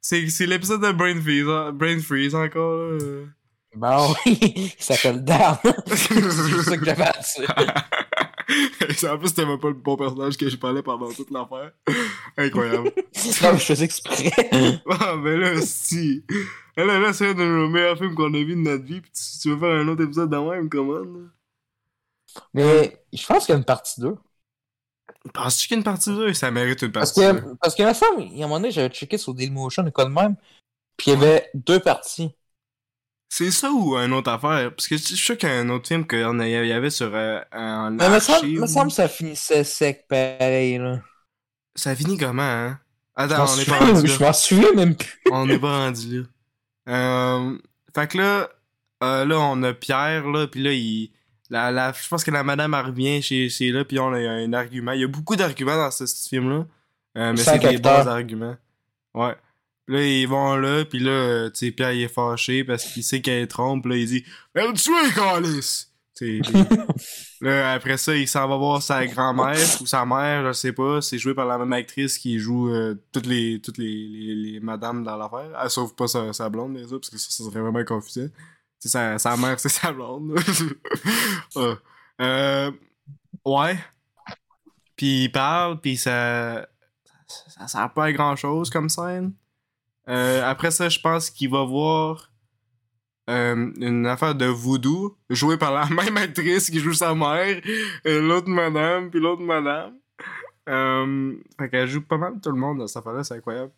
[0.00, 1.72] C'est l'épisode de Brain Freeze, hein.
[1.72, 4.06] Brain Freeze encore, là.
[4.24, 4.38] Oui,
[4.78, 5.56] il s'appelle Dan.
[5.86, 7.74] c'est ça que j'avais à dire.
[9.08, 11.72] En plus, c'était même pas le bon personnage que je parlais pendant toute l'affaire.
[12.36, 12.92] Incroyable.
[13.42, 14.30] Non, mais je faisais exprès.
[14.90, 16.24] ah, mais là, si.
[16.76, 19.00] Là, là, c'est un de nos meilleurs films qu'on a vu de notre vie.
[19.00, 21.28] Pis tu, tu veux faire un autre épisode de même, comment, là?
[22.54, 24.14] Mais je pense qu'il y a une partie 2.
[25.34, 26.32] Penses-tu qu'il y a une partie 2?
[26.32, 27.40] Ça mérite une Parce partie 2.
[27.40, 29.86] que, parce que ma femme, il y a un moment donné, j'avais checké sur Dailymotion
[29.86, 30.36] et quoi de même.
[30.96, 32.30] Puis il y avait deux parties.
[33.28, 34.74] C'est ça ou une autre affaire?
[34.74, 37.10] Parce que je suis sûr qu'il y a un autre film qu'il y avait sur
[37.14, 38.60] euh, un Mais me semble, archive.
[38.60, 41.00] me semble que ça finissait sec pareil, là.
[41.74, 42.80] Ça finit comment, hein?
[43.16, 44.26] Je Attends, on est pas rendu je là.
[44.28, 45.18] m'en souviens même plus.
[45.32, 46.26] On n'est pas rendu là.
[46.88, 47.58] Euh,
[47.94, 48.48] fait que là,
[49.02, 51.10] euh, là, on a Pierre, là, pis là, il...
[51.50, 54.18] La, la, je pense que la madame, elle revient chez, chez là, puis on a
[54.18, 54.92] un argument.
[54.92, 56.66] Il y a beaucoup d'arguments dans ce, ce film-là.
[57.16, 58.56] Euh, mais c'est des bons arguments.
[59.14, 59.34] Ouais.
[59.88, 63.02] Là, ils vont là, puis là, euh, tu sais, Pierre, il est fâché parce qu'il
[63.02, 63.86] sait qu'elle trompe.
[63.86, 64.24] Là, il dit
[64.54, 65.86] «Elle tue, Calice!»
[67.40, 71.00] Là, après ça, il s'en va voir sa grand-mère ou sa mère, je sais pas.
[71.00, 74.60] C'est joué par la même actrice qui joue euh, toutes les toutes les, les, les
[74.60, 75.50] madames dans l'affaire.
[75.62, 78.28] Elle sauve pas sa, sa blonde, les autres, parce que ça, ça serait vraiment confusant.
[78.78, 80.32] C'est sa, sa mère, c'est sa blonde.
[81.56, 81.74] Ouais.
[82.20, 82.72] euh,
[83.44, 83.78] ouais.
[84.96, 86.66] Puis il parle, puis ça,
[87.26, 87.50] ça.
[87.50, 89.32] Ça sert pas à grand chose comme scène.
[90.08, 92.32] Euh, après ça, je pense qu'il va voir
[93.28, 97.60] euh, une affaire de voodoo jouée par la même actrice qui joue sa mère,
[98.04, 99.94] et l'autre madame, puis l'autre madame.
[100.68, 103.72] Euh, fait qu'elle joue pas mal tout le monde dans cette affaire-là, c'est incroyable.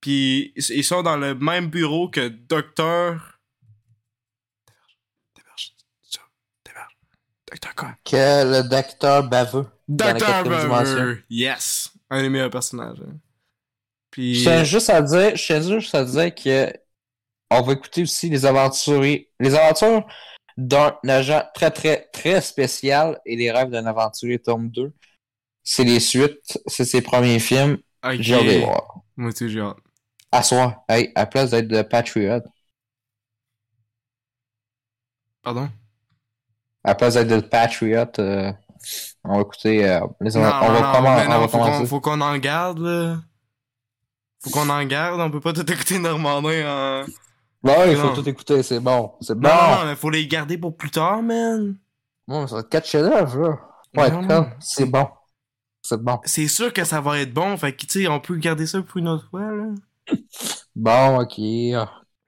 [0.00, 3.38] Puis ils sont dans le même bureau que Docteur.
[5.34, 6.20] Déberge, ça,
[6.64, 6.96] déberge.
[7.50, 7.94] Docteur quoi?
[8.04, 9.66] Que le docteur baveux.
[9.88, 10.44] Docteur.
[10.44, 11.22] Baveux!
[11.28, 11.90] Yes!
[12.10, 13.00] Un des meilleurs personnages.
[13.00, 13.16] hein.
[14.10, 14.36] Puis.
[14.36, 16.72] Je tiens juste à dire, je tiens juste à dire que
[17.50, 20.06] on va écouter aussi les aventuriers, les aventures
[20.56, 24.92] d'un agent très très très spécial et les rêves d'un aventurier tome 2.
[25.62, 27.78] C'est les suites, c'est ses premiers films.
[28.04, 28.16] Ok.
[28.20, 29.00] J'ai hâte de les voir.
[29.16, 29.76] Moi aussi, j'ai hâte.
[30.30, 32.42] À soir, hey, à place d'être de Patriot,
[35.42, 35.70] Pardon?
[36.84, 38.52] à place d'être de Patriot, euh,
[39.24, 42.78] on va écouter euh, les Non, on va, non, non, qu'on, faut qu'on en garde,
[42.80, 43.18] là.
[44.48, 47.04] Faut qu'on en garde, on peut pas tout écouter Normandin en...
[47.62, 49.12] Bon, il faut tout écouter, c'est bon.
[49.20, 49.48] C'est bon.
[49.48, 51.76] Non, mais faut les garder pour plus tard, man.
[52.26, 53.58] Bon, ça va être 4 chefs-d'œuvre, là.
[53.96, 54.10] Ouais,
[54.60, 55.08] c'est bon.
[55.82, 56.20] C'est bon.
[56.24, 58.80] C'est sûr que ça va être bon, fait que, tu sais, on peut garder ça
[58.82, 59.66] pour une autre fois, là.
[60.76, 61.38] Bon, ok.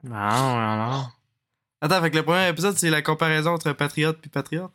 [0.03, 1.05] Non, non, non.
[1.81, 4.73] Attends, fait que le premier épisode, c'est la comparaison entre Patriote puis Patriote.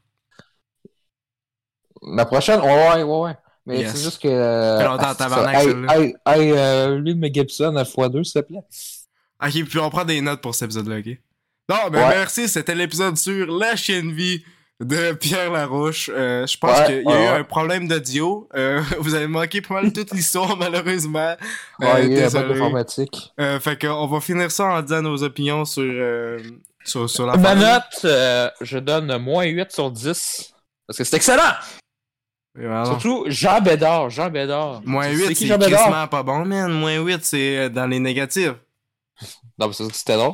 [2.01, 3.37] La prochaine, ouais, ouais, ouais, ouais.
[3.65, 3.93] Mais Yes.
[3.95, 4.27] c'est juste que.
[4.27, 5.97] euh, longtemps, ah, tabarnak, Hey, celle-là.
[5.99, 8.59] hey, hey, euh, lui de Mel Gibson à x2, s'il te plaît.
[9.43, 11.17] Ok, puis on prend des notes pour cet épisode-là, ok?
[11.69, 12.09] Non, mais Ouais.
[12.09, 14.43] merci, c'était l'épisode sur la chienne vie
[14.79, 16.11] de Pierre Larouche.
[16.13, 18.47] Euh, je pense Ouais, qu'il y a ouais, eu un problème d'audio.
[18.55, 21.35] Euh, vous avez manqué pas mal toute l'histoire, malheureusement.
[21.79, 22.49] Ouais, Euh, il y a désolé.
[22.53, 23.31] d'informatique.
[23.39, 26.37] Euh, fait qu'on va finir ça en disant nos opinions sur, euh,
[26.83, 27.65] sur, sur la Ma famille.
[27.65, 30.53] note, euh, je donne moins 8 sur 10.
[30.87, 31.53] Parce que c'est excellent!
[32.55, 32.85] Voilà.
[32.85, 34.09] Surtout Jean Bédard.
[34.09, 34.81] Jean Bédard.
[34.85, 36.71] Moins C'est 8, qui c'est quasiment pas bon, man.
[36.71, 38.53] Moins 8, c'est euh, dans les négatifs.
[39.59, 40.33] Non, mais c'est- c'était drôle.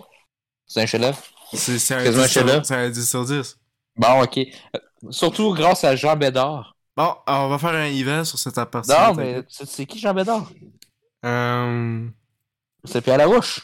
[0.66, 1.20] C'est un chef-d'œuvre.
[1.54, 2.66] C'est un, Quasiment 10 sur- chef-d'œuvre.
[2.66, 3.58] c'est un 10 sur 10.
[3.98, 4.38] Bon, ok.
[4.38, 4.80] Euh,
[5.12, 6.76] Surtout grâce à Jean Bédard.
[6.96, 8.90] Bon, on va faire un event sur cette partie.
[8.92, 10.50] Non, mais c'est c'est qui Jean Bédard?
[11.26, 12.08] Euh...
[12.86, 13.62] C'est Pierre Larouche.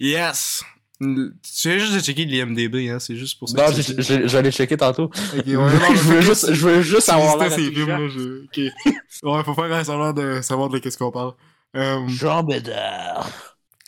[0.00, 0.62] Yes!
[1.00, 3.56] Tu sais juste de checker l'IMDB, hein, c'est juste pour ça.
[3.56, 5.04] Non, j'ai- j'ai- j'allais checker tantôt.
[5.04, 7.68] Ok, ouais, non, je veux faut juste, que- je veux juste tu avoir listais l'air
[7.68, 8.44] ces films, là, je...
[8.44, 8.72] Ok.
[9.22, 11.32] Ouais, faut faire un semblant de savoir de qu'est-ce qu'on parle.
[11.76, 12.00] Euh...
[12.08, 13.28] Jean Bédard.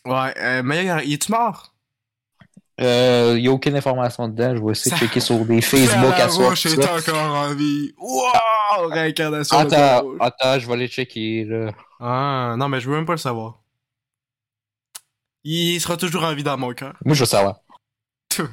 [0.05, 1.75] Ouais, euh, mais il est-tu mort?
[2.81, 4.57] Euh, y a aucune information dedans.
[4.57, 6.49] Je vais essayer de Ça- checker sur des Facebook à soi.
[6.51, 6.79] Roche est
[7.11, 7.93] encore en vie.
[7.99, 8.89] Wow!
[8.89, 11.73] Réincarnation Attends, attends, je vais aller checker, là.
[12.01, 13.59] Ah, non, mais je veux même pas le savoir.
[15.45, 16.95] Il sera toujours en vie dans mon cœur.
[17.05, 17.61] Moi, je veux savoir.
[18.39, 18.47] ok.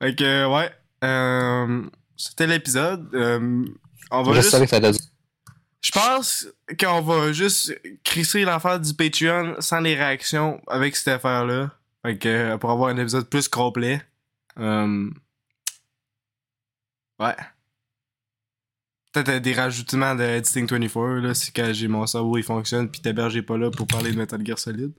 [0.00, 0.70] Que, ouais.
[1.04, 1.84] Euh,
[2.16, 3.08] C'était l'épisode.
[3.14, 3.64] Euh,
[4.10, 4.50] on va Je juste...
[4.50, 5.00] savais que ça allait dire.
[5.80, 6.46] Je pense
[6.78, 11.72] qu'on va juste crisser l'affaire du Patreon sans les réactions avec cette affaire-là.
[12.04, 14.02] Fait que, euh, pour avoir un épisode plus complet.
[14.56, 17.36] Ouais.
[19.12, 23.00] Peut-être des rajoutements de Editing 24, là, si quand j'ai mon cerveau il fonctionne, pis
[23.02, 24.92] Taberge est pas là pour parler de Metal Gear Solid.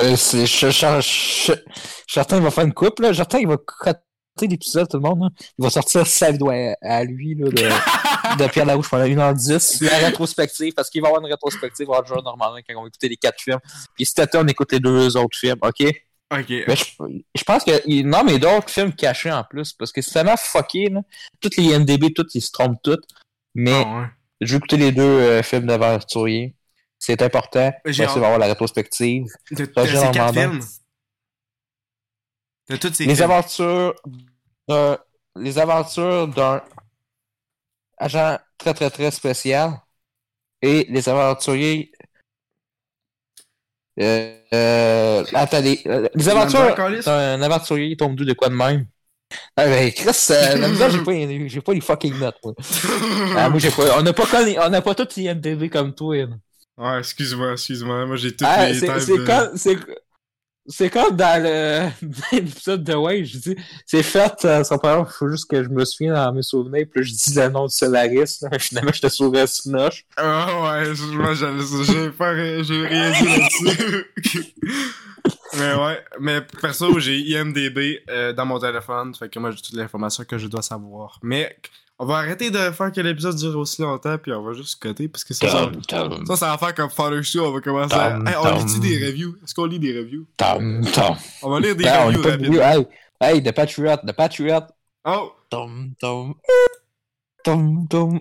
[0.00, 1.52] Euh, c'est- je, je, je,
[2.36, 3.12] il va faire une coupe, là.
[3.12, 4.00] Certain, il va coter
[4.42, 5.28] l'épisode, tout le monde, là.
[5.58, 9.84] Il va sortir sa vidéo à, à lui, là, de, de Pierre Larouche pendant 1h10.
[9.84, 13.08] La rétrospective, parce qu'il va y avoir une rétrospective Roger Normandin quand on va écouter
[13.08, 13.58] les quatre films.
[13.96, 15.92] Puis cet été, on écoute les deux autres films, ok?
[16.30, 16.50] Ok.
[16.50, 16.84] Mais je,
[17.34, 18.02] je pense que.
[18.02, 21.00] Non, mais d'autres films cachés en plus, parce que c'est tellement fucké, là.
[21.40, 23.04] Toutes les IMDB, toutes, ils se trompent toutes.
[23.54, 24.06] Mais Ah, ouais.
[24.42, 26.54] je vais écouter les deux euh, films d'aventurier.
[26.98, 27.72] C'est important.
[27.86, 29.24] J'ai avoir la rétrospective.
[29.52, 30.60] De, de ces quatre films.
[32.68, 33.30] De tous ces les films.
[33.30, 33.94] aventures
[35.36, 36.62] les aventures d'un
[37.96, 39.72] agent très très très spécial
[40.60, 41.92] et les aventuriers
[44.00, 48.86] euh, euh, attendez euh, les aventures d'un aventurier tombe d'où de quoi de même?
[49.56, 51.12] Ah ben Chris euh, la misère, j'ai pas
[51.48, 52.54] j'ai pas les fucking notes moi,
[53.36, 56.16] Ah, moi j'ai pas on n'a pas connu- on n'a pas tous IMDb comme toi
[56.16, 56.26] là.
[56.76, 58.06] Ouais, excuse-moi, excuse-moi.
[58.06, 59.76] Moi, j'ai toutes Ah, les c'est de- c'est
[60.68, 61.90] c'est comme dans
[62.30, 65.84] l'épisode de Wayne, je dis c'est fait euh, son père, faut juste que je me
[65.84, 69.08] souvienne dans mes souvenirs, puis je dis le nom du Solaris, là, finalement je te
[69.08, 70.04] sauverais Sinoche.
[70.16, 74.04] Ah ouais, moi j'ai pas j'ai rien dit là-dessus.
[75.58, 79.76] mais ouais, mais perso, j'ai IMDB euh, dans mon téléphone, fait que moi j'ai toute
[79.76, 81.18] l'information que je dois savoir.
[81.22, 81.56] Mais
[82.00, 85.08] on va arrêter de faire que l'épisode dure aussi longtemps puis on va juste coter
[85.08, 85.70] parce que ça ça,
[86.26, 89.06] ça, ça va faire comme Father Show, on va commencer à Hey, on lit des
[89.06, 89.36] reviews?
[89.42, 90.26] Est-ce qu'on lit des reviews?
[90.36, 91.16] Tom, tom.
[91.42, 92.86] On va lire des Ben, reviews hey,
[93.20, 94.62] hey, The Patriot, The Patriot.
[95.04, 96.34] Oh, Tom, tom,
[97.42, 98.20] tom, tom.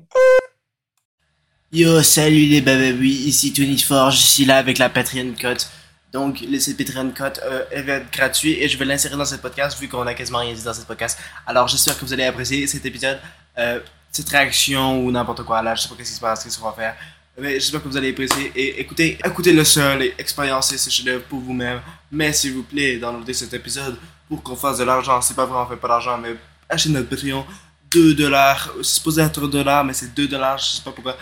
[1.72, 5.68] Yo, salut les bababouis, ici Tony Forge, je suis là avec la Patreon Cut.
[6.14, 9.78] Donc, le site Patreon Cut euh, être gratuit et je vais l'insérer dans ce podcast
[9.78, 11.20] vu qu'on a quasiment rien dit dans ce podcast.
[11.46, 13.20] Alors, j'espère que vous allez apprécier cet épisode,
[13.58, 13.80] euh,
[14.12, 15.62] cette réaction ou n'importe quoi.
[15.62, 16.96] Là, je sais pas qu'est-ce qui se passe, qu'est-ce qu'on va faire.
[17.40, 21.22] Mais j'espère que vous allez apprécier et écoutez, écoutez le seul et expériencez ce chef
[21.24, 21.82] pour vous-même.
[22.12, 25.22] Mais s'il vous plaît, downloadez cet épisode pour qu'on fasse de l'argent.
[25.22, 26.36] C'est pas vrai, on fait pas d'argent, mais
[26.68, 27.46] achetez notre Patreon.
[27.92, 31.16] 2 dollars, c'est supposé être 1 dollar, mais c'est 2 dollars, je sais pas pourquoi.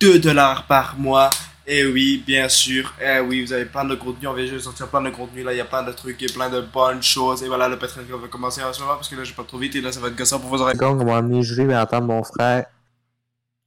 [0.00, 1.30] 2 dollars par mois.
[1.66, 2.92] Et oui, bien sûr.
[3.00, 4.26] Et oui, vous avez plein de contenu.
[4.26, 5.42] On vient juste sortir plein de contenu.
[5.44, 7.42] Là, il y a plein de trucs et plein de bonnes choses.
[7.44, 9.44] Et voilà, le Patreon va commencer en ce moment parce que là, je vais pas
[9.44, 10.76] trop vite et là, ça va être gossant pour vos oreilles.
[10.76, 12.66] Gang m'a amené juger et entendre mon frère?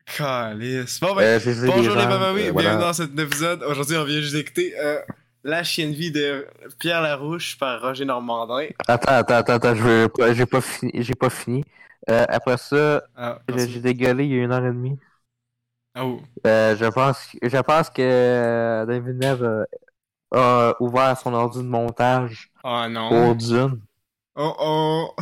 [0.05, 0.99] calice.
[0.99, 3.63] Bon, ben, Euh, j'ai bonjour les bababouis, euh, bienvenue dans cet épisode.
[3.63, 4.99] Aujourd'hui, on vient juste d'écouter euh,
[5.43, 6.45] La chienne vie de
[6.79, 8.67] Pierre Larouche par Roger Normandin.
[8.87, 11.63] Attends, attends, attends, attends, je veux pas- j'ai pas fini, j'ai pas fini.
[12.09, 14.99] Euh, après ça, Ah, j'ai j'ai dégueulé il y a une heure et demie.
[15.97, 16.19] Oh.
[16.45, 19.65] Euh, je pense, je pense que euh, David Villeneuve euh,
[20.31, 23.09] a ouvert son ordi de montage Oh non.
[23.09, 23.81] pour Dune.
[24.35, 25.15] Oh oh.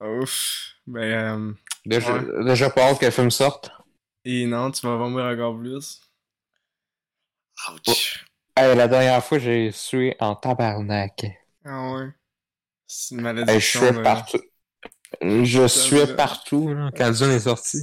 [0.00, 0.72] Ouf.
[0.86, 1.52] Ben, euh,
[1.86, 2.44] Déjà, Ouais.
[2.44, 3.70] déjà pas hâte que le film sorte.
[4.24, 6.00] et non, tu vas vomir encore plus.
[7.86, 8.24] Ouch.
[8.56, 11.24] Hey, la dernière fois, j'ai sué en tabarnak.
[11.64, 12.08] Ah ouais.
[12.86, 14.02] C'est une Hey, je là.
[14.02, 14.40] partout.
[15.22, 16.16] Je suais vrai.
[16.16, 17.78] partout là, quand Dune est sorti.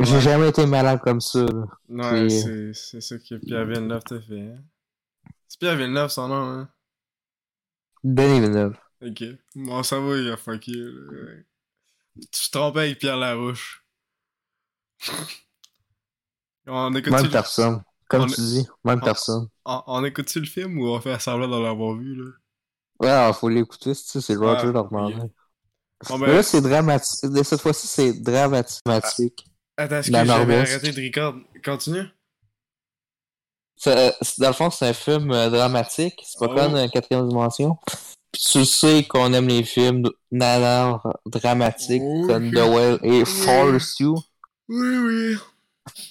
[0.00, 1.44] J'ai jamais été malade comme ça.
[1.44, 1.66] là.
[1.88, 4.40] Ouais, c'est c'est ça que Pierre Villeneuve t'a fait.
[4.40, 4.62] Hein?
[5.48, 6.68] C'est Pierre Villeneuve son nom, hein?
[8.02, 8.76] Denis Villeneuve.
[9.02, 9.24] Ok.
[9.54, 10.72] Bon, ça va, il a fucké.
[10.74, 11.32] là.
[12.16, 13.84] Tu te trompais avec Pierre Larouche.
[16.66, 17.82] on écoute Même personne.
[18.08, 19.48] Comme on- tu dis, même on- personne.
[19.64, 22.30] on, on écoute-tu le film ou on fait semblant de l'avoir vu, là?
[23.00, 24.82] Ouais, alors, faut l'écouter, c'est c'est Roger Ah.
[26.10, 27.30] Bon, Mais ben, là, c'est dramatique.
[27.44, 29.44] Cette fois-ci, c'est dramatique.
[29.76, 31.34] Attends, que j'avais arrêté de record?
[31.64, 32.04] Continue?
[33.76, 36.14] Ça- c'est- Dans le fond, c'est un film euh, dramatique.
[36.24, 36.54] C'est pas Oh.
[36.54, 37.76] comme une quatrième dimension.
[38.32, 42.50] Puis tu sais qu'on aime les films nanars dramatiques Oh, comme.
[42.50, 44.16] The Whale et Forest You.
[44.68, 45.36] Oui, oui.
[45.96, 46.02] Tu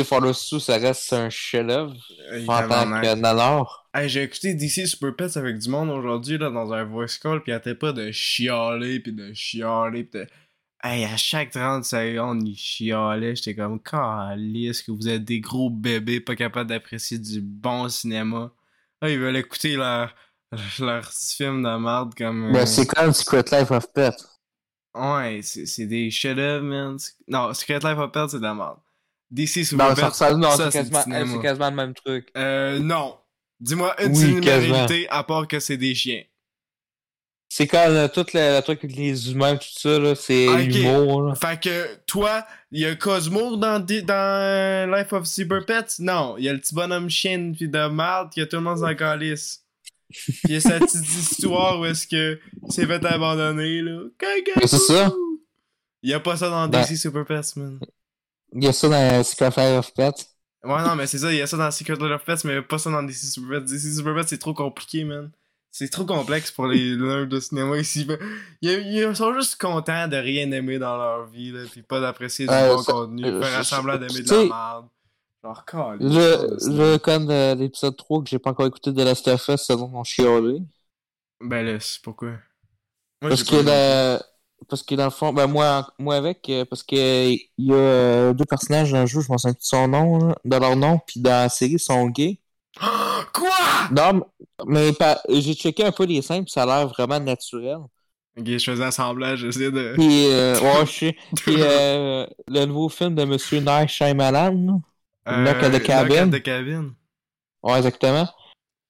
[0.00, 0.04] sais,
[0.52, 1.94] You, ça reste un chef-d'œuvre
[2.30, 3.88] Hey, en tant que nanar.
[3.92, 7.42] Hey, j'ai écouté DC Super Pets avec du monde aujourd'hui là dans un voice call
[7.42, 10.26] pis arrêtait pas de chialer pis de chialer pis de...
[10.82, 13.36] Hey, à chaque 30 secondes, il chialait.
[13.36, 18.50] J'étais comme, est-ce que vous êtes des gros bébés pas capables d'apprécier du bon cinéma?
[19.02, 20.14] Ah, ils veulent écouter leur,
[20.78, 22.44] leur film de merde comme...
[22.46, 24.14] euh, Ben, c'est comme Secret Life of Pet?
[24.94, 26.96] Ouais, c'est des chefs-d'œuvre, man.
[27.28, 28.78] Non, Secret Life of Pets, c'est de la merde.
[29.30, 30.70] DC Super Non, ça non, c'est
[31.40, 32.30] quasiment, le même truc.
[32.36, 33.16] Euh, non.
[33.60, 36.22] Dis-moi une Oui, similarité à part que c'est des chiens.
[37.52, 40.60] C'est comme euh, tout le, le truc avec les humains, tout ça, là, c'est Ok.
[40.72, 41.22] l'humour.
[41.22, 41.34] là.
[41.34, 45.98] Fait que, toi, il y a Cosmo dans, dans euh, Life of Super Pets?
[45.98, 46.36] Non.
[46.38, 48.94] Il y a le petit bonhomme chien pis de merde que tout le monde s'en
[48.94, 49.64] calisse.
[50.10, 54.00] Pis il y a cette petite histoire où est-ce que il s'est fait abandonner, là.
[54.60, 55.12] C'est ça.
[56.02, 57.80] Il y a pas ça dans Ben- DC Super Pets, man.
[58.54, 60.14] Il y a ça dans Secret Life of Pet.
[60.62, 62.62] Ouais, non, mais c'est ça, il y a ça dans Secret Life of Pets, mais
[62.62, 63.64] pas ça dans DC Super Pets.
[63.72, 65.30] DC Super Pets, c'est trop compliqué, man.
[65.72, 68.06] C'est trop complexe pour les nerds de cinéma ici.
[68.60, 72.52] Ils, sont juste contents de rien aimer dans leur vie, là, pis pas d'apprécier du
[72.52, 74.86] Euh, bon ça- contenu, euh, faire semblant d'aimer de la merde.
[75.42, 75.98] Genre, calme.
[76.00, 79.88] Je, je connais l'épisode 3 que j'ai pas encore écouté de Last of Us selon
[79.88, 80.60] mon chiolé.
[81.40, 82.32] Ben là, c'est pourquoi?
[83.22, 84.18] Moi, Parce que,
[84.68, 87.76] parce que dans le fond, ben moi, moi avec, euh, parce que il y a
[87.76, 90.56] euh, deux personnages dans le jeu, je m'en souviens plus de son nom, là, de
[90.56, 92.38] leur nom, puis dans la série, ils sont gays.
[93.32, 93.48] Quoi?
[93.92, 94.22] Non,
[94.66, 94.92] mais
[95.28, 97.78] j'ai checké un peu les scènes, ça a l'air vraiment naturel.
[98.38, 99.94] Ok, je faisais un semblage, j'essayais de.
[99.94, 101.16] Puis, euh, ouais, je sais.
[101.36, 104.80] Puis, euh, le nouveau film de Monsieur Night Shyamalan,
[105.26, 105.36] là.
[105.36, 106.26] Knock at the Cabin.
[106.26, 106.90] Knock at the Cabin.
[107.62, 108.28] Ouais, exactement.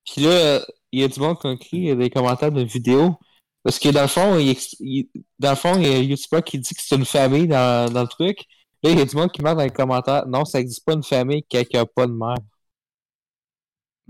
[0.04, 0.60] Puis là, euh,
[0.92, 3.16] il y a du monde qui a écrit des commentaires de vidéos.
[3.62, 5.06] Parce que dans le fond, il,
[5.38, 7.92] dans le fond, il y a un YouTuber qui dit que c'est une famille dans,
[7.92, 8.38] dans le truc.
[8.82, 10.94] Là, il y a du monde qui met dans les commentaires Non, ça existe pas
[10.94, 12.36] une famille qui a pas de mère.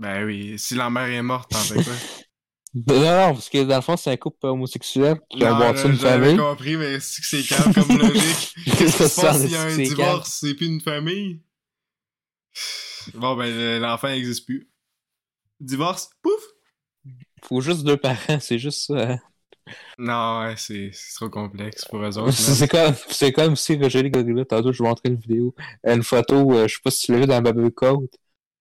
[0.01, 1.93] Ben oui, si la mère est morte, t'en fais quoi?
[2.73, 5.95] Non, non, parce que dans le fond, c'est un couple homosexuel qui a bâti une
[5.97, 6.37] j'avais famille.
[6.37, 8.53] compris, mais c'est que c'est calme comme logique.
[8.65, 10.37] Qu'est-ce qui se Ça, passe s'il y a un divorce?
[10.39, 11.41] C'est plus une famille?
[13.13, 14.69] Bon, ben, le- l'enfant n'existe plus.
[15.59, 16.09] Divorce?
[16.21, 16.41] Pouf!
[17.43, 19.17] Faut juste deux parents, c'est juste ça.
[19.97, 22.31] Non, ouais, c'est trop complexe pour eux autres.
[22.31, 25.53] C'est comme, si Roger Gorilla, tantôt, je vais montrer une vidéo,
[25.85, 27.69] une photo, euh, je sais pas si tu l'as vu dans Baby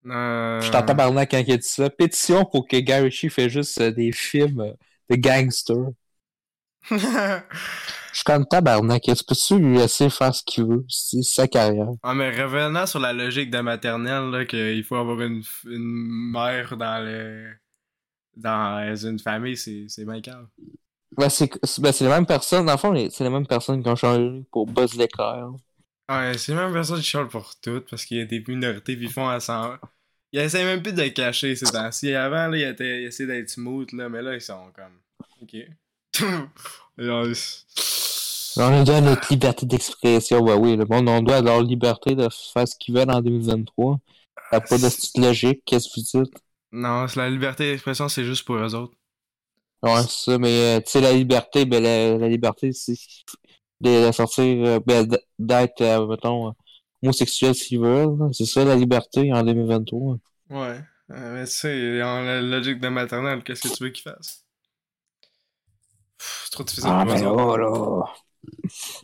[0.02, 0.62] Man.
[0.62, 1.90] Je t'entends parler quand il dit ça.
[1.90, 4.72] Pétition pour que Gary Ritchie fait juste euh, des films euh,
[5.10, 5.90] de gangsters.
[6.90, 9.02] Je suis comme tabarnak.
[9.02, 10.84] Tu peux-tu lui laisser faire ce qu'il veut?
[10.88, 11.90] C'est sa carrière.
[12.02, 17.04] ah, mais revenant sur la logique de maternelle, là, qu'il faut avoir une, mère dans
[17.04, 17.52] le.
[18.36, 20.48] dans une famille, c'est c'est bien calme.
[21.16, 22.66] Ben, c'est ben, c'est les mêmes personnes.
[22.66, 25.50] Dans le fond, c'est les mêmes personnes qui ont changé pour Buzz l'éclair.
[26.10, 29.08] Ouais, c'est même personne qui chiale pour tout parce qu'il y a des minorités ils
[29.08, 29.76] font à 100.
[30.32, 32.12] Ils essaient même plus de le cacher ces temps-ci.
[32.14, 35.00] Avant, là, ils, étaient, ils essayaient d'être smooth, là, mais là, ils sont comme.
[35.42, 35.56] Ok.
[36.98, 37.26] Genre,
[38.56, 40.42] On donne notre liberté d'expression.
[40.42, 43.98] Ben oui, le monde, on doit leur liberté de faire ce qu'ils veulent en 2023.
[44.50, 45.62] T'as pas de petite logique.
[45.64, 46.34] Qu'est-ce que vous dites?
[46.72, 48.96] Non, la liberté d'expression, c'est juste pour eux autres.
[49.82, 52.94] Ouais, c'est ça, mais euh, tu sais, la liberté, ben la, la liberté, c'est
[53.80, 55.06] de, sortir, euh, ben,
[55.38, 56.52] d'être, euh, mettons, euh,
[57.02, 58.16] homosexuel s'ils veulent.
[58.32, 60.16] C'est ça la liberté en 2023.
[60.50, 60.80] Ouais.
[61.10, 64.44] Euh, mais tu sais, en la logique de maternelle, qu'est-ce que tu veux qu'ils fassent?
[66.44, 68.04] C'est trop difficile Ah, pour mais oh là!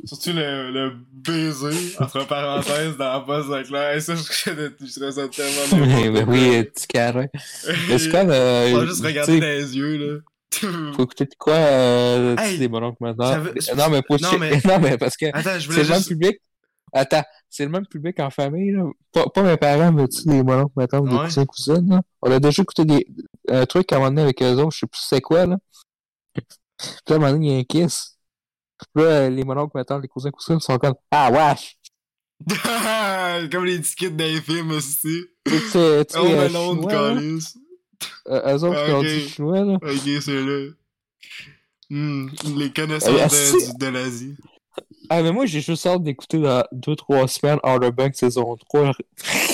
[0.05, 3.97] Surtout le, le baiser, entre parenthèses, dans la poste de clair.
[3.97, 6.65] Et ça, je je trouvais ça tellement Mais n'importe oui, quoi.
[6.65, 7.31] petit carré.
[7.89, 8.31] Mais c'est comme.
[8.31, 10.21] Euh, Faut juste tu regarder dans les yeux, là.
[10.55, 13.39] Faut écouter de quoi, euh, Hey, des mononcles maintenant.
[13.41, 16.39] veut- Non, mais pas Non, mais- Non, mais parce que c'est le même public.
[16.93, 18.85] Attends, c'est le même public en famille, là.
[19.13, 21.25] Pas, pas mes parents, mais tu sais, les mononcles, mettons, des Ouais.
[21.25, 22.01] cousins, cousines, là.
[22.23, 23.07] On a déjà écouté des,
[23.49, 25.59] un truc à un moment donné avec eux autres, je sais plus c'est quoi, là.
[26.35, 26.45] Puis
[27.11, 28.17] à un moment donné, il y a un kiss.
[28.95, 31.77] Puis là, euh, les mononcles, mettons, les cousins, cousines sont comme, ah, wesh!
[33.51, 35.25] Comme les tickets dans les films aussi.
[35.47, 36.89] Tu sais, tu sais, Oh, euh, mais non.
[36.91, 37.39] Euh,
[38.29, 39.07] eux autres, qui ont Ok.
[39.07, 39.75] dit chinois, là.
[39.75, 40.67] Ok, c'est là.
[41.89, 44.35] Hmm, les connaisseurs Eh, de, de l'Asie.
[45.09, 48.91] Ah, mais moi, j'ai juste hâte d'écouter dans 2-3 semaines Outer Banks saison 3.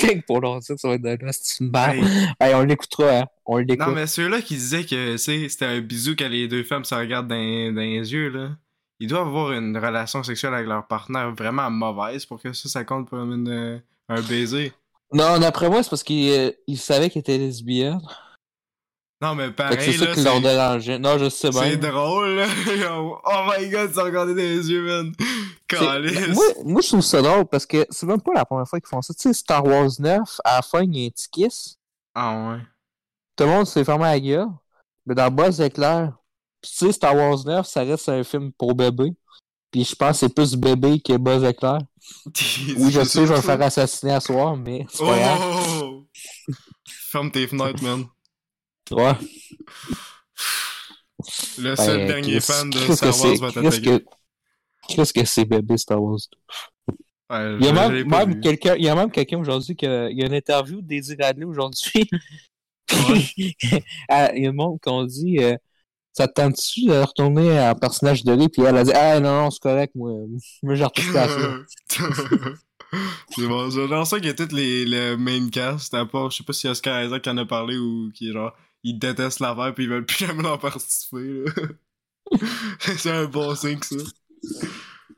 [0.01, 1.17] Rien que pour leur dire que ça va être de
[1.59, 1.93] une barre.
[1.93, 2.03] Hey.
[2.39, 3.25] Hey, on l'écoutera, hein.
[3.45, 3.87] On l'écoute.
[3.87, 7.27] Non, mais ceux-là qui disaient que c'était un bisou quand les deux femmes se regardent
[7.27, 7.35] dans,
[7.75, 8.49] dans les yeux, là.
[8.99, 12.83] Ils doivent avoir une relation sexuelle avec leur partenaire vraiment mauvaise pour que ça, ça
[12.83, 13.77] compte pour une, euh,
[14.09, 14.71] un baiser.
[15.11, 18.01] Non, d'après moi, c'est parce qu'ils euh, savaient qu'elle était lesbienne.
[19.23, 20.99] Non, mais pareil, c'est ça là, qui leur c'est dérangeait.
[20.99, 22.45] Non, je sais c'est drôle, là.
[22.91, 25.13] oh my god, ils se regardaient dans les yeux, man.
[26.33, 28.89] Moi, moi, je trouve ça drôle parce que c'est même pas la première fois qu'ils
[28.89, 29.13] font ça.
[29.13, 31.77] Tu sais, Star Wars 9, à la fin, il y a un petit kiss.
[32.13, 32.59] Ah ouais.
[33.37, 34.47] Tout le monde s'est fermé la gueule.
[35.05, 36.11] Mais dans Buzz éclair.
[36.61, 39.13] Puis tu sais, Star Wars 9, ça reste un film pour bébé.
[39.71, 41.79] Puis je pense que c'est plus bébé que Buzz éclair.
[42.77, 45.39] Oui, je sais, je vais me faire assassiner à soir, mais c'est pas grave.
[45.81, 46.03] Oh!
[46.85, 48.05] Ferme tes fenêtres, man.
[48.91, 49.13] Ouais.
[51.57, 53.81] Le seul Ben, dernier Chris- fan de Star Wars va t'attaquer.
[53.99, 54.05] que-
[54.89, 56.17] Chris que c'est bébé Star Wars.
[57.29, 60.19] Ouais, Il y a même, quelqu'un, il y a même quelqu'un aujourd'hui qui a, il
[60.19, 62.09] y a une interview de Daisy Radley aujourd'hui.
[64.09, 65.55] Ah, il y a un monde qui ont dit, euh,
[66.11, 68.49] ça te tente-tu de retourner en personnage de lui?
[68.49, 70.11] Puis elle a dit, ah non, non, c'est correct, moi,
[70.61, 70.89] moi j'ai à
[71.27, 71.55] ça.
[73.29, 76.29] c'est bon, c'est genre ça qu'il y a tous les, le main cast, à part,
[76.29, 79.39] je sais pas si Oscar Isaac en a parlé ou qui est genre, ils détestent
[79.39, 81.43] l'affaire pis ils veulent plus jamais en participer,
[82.79, 83.95] c'est un bon signe, ça.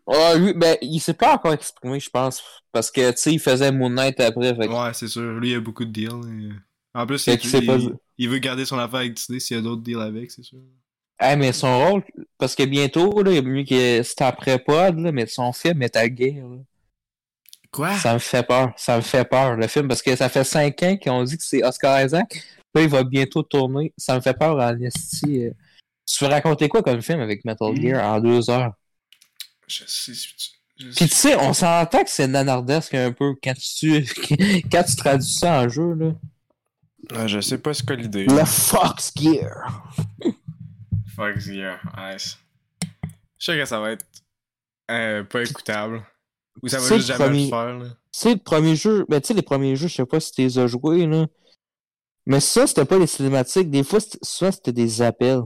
[0.08, 3.40] Ah, lui, ben, il s'est pas encore exprimé, je pense, parce que, tu sais, il
[3.40, 5.40] faisait Moon Knight après, fait Ouais, c'est sûr.
[5.40, 6.10] Lui, il a beaucoup de deals.
[6.30, 6.52] et-
[6.94, 7.78] En plus, il, pas-
[8.30, 10.60] veut garder son affaire avec Disney s'il y a d'autres deals avec, c'est sûr.
[11.20, 12.04] Hey, mais son rôle,
[12.38, 15.52] parce que bientôt, là, il y a mieux que c'est après pod, là, mais son
[15.54, 16.58] film Metal Gear, là,
[17.72, 17.96] Quoi?
[17.98, 20.82] ça me fait peur, ça me fait peur, le film, parce que ça fait 5
[20.84, 22.42] ans qu'ils ont dit que c'est Oscar Isaac,
[22.76, 25.46] là, il va bientôt tourner, ça me fait peur en esti.
[25.46, 25.52] euh.
[26.08, 27.82] Tu veux raconter quoi comme film avec Metal Mm.
[27.82, 28.74] Gear en deux heures?
[29.68, 30.14] Je sais.
[30.14, 34.04] je- Puis tu sais, on s'entend que c'est nanardesque un peu quand tu,
[34.72, 36.12] quand tu traduis ça en jeu, là.
[37.16, 38.26] Ah, je sais pas ce qu'est l'idée.
[38.26, 39.86] Le Fox Gear!
[41.16, 42.38] Fuck yeah, nice.
[43.40, 44.06] Je sais que ça va être
[44.92, 46.04] euh, pas écoutable.
[46.62, 47.50] Ou ça va C'est juste le jamais premier- le
[47.86, 50.32] faire, sais, le premier jeu, ben tu sais, les premiers jeux, je sais pas si
[50.32, 51.26] tu les as joués, là.
[52.26, 53.70] Mais ça, c'était pas les cinématiques.
[53.70, 55.44] Des fois, souvent, c'était des appels.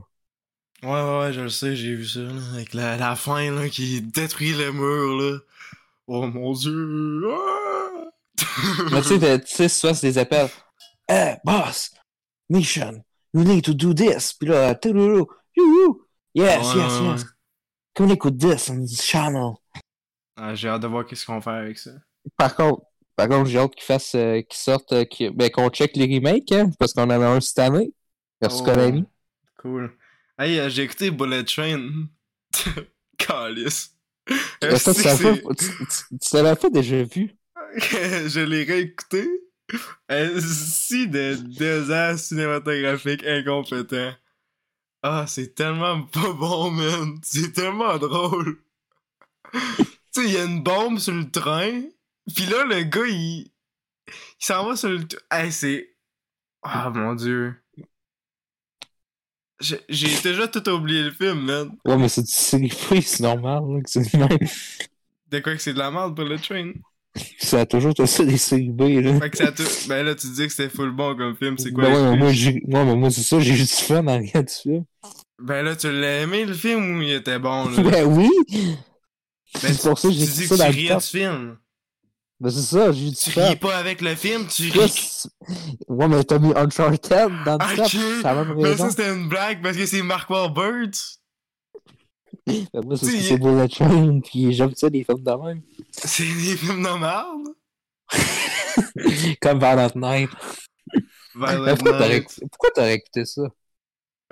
[0.81, 2.31] Ouais, ouais, ouais, je le sais, j'ai vu ça, là.
[2.53, 5.39] Avec la, la fin, là, qui détruit le mur, là.
[6.07, 7.21] Oh mon dieu!
[7.29, 8.09] Ah!
[8.91, 10.49] Mais tu sais, souvent, c'est des appels.
[11.11, 11.91] Hey, boss!
[12.49, 13.03] Mission!
[13.33, 14.33] You need to do this!
[14.33, 16.05] Puis là, touloulou, youhou!
[16.35, 18.11] Yes, Ouais, yes, ouais, yes!
[18.11, 19.53] Écoute this on this channel!
[20.37, 21.91] Ah, j'ai hâte de voir qu'est-ce qu'on faire avec ça.
[22.37, 22.83] Par contre,
[23.19, 26.05] par contre, j'ai hâte qu'ils fassent, euh, qu'ils sortent, euh, qu'ils- ben, qu'on check les
[26.05, 27.91] remakes, hein, parce qu'on en a un cette année.
[28.41, 28.63] Oh.
[28.63, 29.03] Konami.
[29.57, 29.91] Cool.
[30.37, 32.07] Hey, euh, j'ai écouté Bullet Train.
[33.17, 33.93] Calice.
[34.61, 37.35] Mais ça, tu l'avais pas- tu- tu- tu l'avais pas déjà vu.
[37.75, 39.27] je l'ai réécouté.
[40.39, 44.13] Si de deux ans cinématographiques incompétents?
[45.03, 47.19] Ah, c'est tellement pas bon, man.
[47.21, 48.59] C'est tellement drôle.
[49.53, 51.81] tu sais, il y a une bombe sur le train.
[52.35, 53.51] Puis là, le gars, il.
[54.07, 54.99] Il s'en va sur le.
[55.31, 55.95] Hey, c'est.
[56.63, 57.55] Ah, mon dieu.
[59.59, 61.71] J'ai déjà tout oublié le film, man.
[61.85, 64.29] Ouais, mais c'est du B, c'est normal, là, que c'est même.
[65.27, 66.71] De quoi que c'est de la merde pour le train?
[67.39, 69.19] Ça a toujours été ça, des séries B, là.
[69.19, 69.63] Fait que ça a tout.
[69.87, 72.17] Ben là, tu dis que c'était full bon comme film, c'est quoi Ben ouais, mais
[72.17, 72.53] moi, j'ai...
[72.53, 74.85] ouais, mais moi, c'est ça, j'ai du fun en du film.
[75.39, 77.83] Ben là, tu l'as aimé le film ou il était bon là?
[77.91, 78.29] Ben oui!
[79.61, 81.57] Ben, c'est pour ça que j'ai dit ça que tu riais du film.
[82.39, 85.23] Ben c'est ça, j'ai du Tu ris pas avec le film, tu ris.
[85.89, 89.09] Ouais, mais t'as mis Uncharted dans le top, Ok, c'est la même mais ça c'était
[89.13, 90.93] une blague parce que c'est Mark Wahlberg.
[92.73, 95.61] Ben, moi, c'est c'est Bullet Train, pis j'aime ça, les films de même.
[95.91, 97.47] C'est des films de merde.
[99.41, 100.31] Comme Violent Night.
[101.35, 102.21] Violet pourquoi t'aurais Night.
[102.21, 102.41] écouté...
[102.49, 103.43] pourquoi t'aurais écouté ça?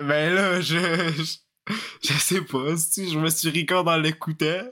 [0.00, 1.36] Ben là, je, je.
[2.02, 4.66] Je sais pas, si je me suis record dans l'écoutant.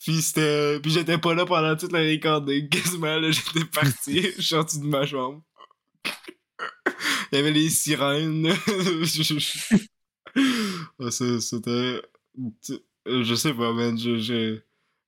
[0.00, 0.80] Puis c'était.
[0.80, 2.68] Puis j'étais pas là pendant toute la recording.
[2.68, 4.22] Quasiment là, j'étais parti.
[4.22, 5.42] Je suis sorti de ma chambre.
[7.32, 8.48] Il y avait les sirènes.
[11.10, 12.02] C'était.
[13.06, 13.96] Je sais pas, man.
[13.98, 14.62] J'ai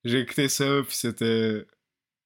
[0.05, 1.67] écouté ça, puis c'était.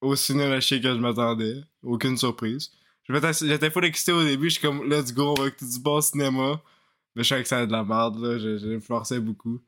[0.01, 1.63] au cinéma chier que je m'attendais.
[1.83, 2.71] Aucune surprise.
[3.09, 6.01] J'étais full excité au début, je suis comme, let's go, on va écouter du bon
[6.01, 6.61] cinéma.
[7.15, 8.39] Mais je savais que ça allait de la merde, là.
[8.39, 9.61] Je, je forçais beaucoup.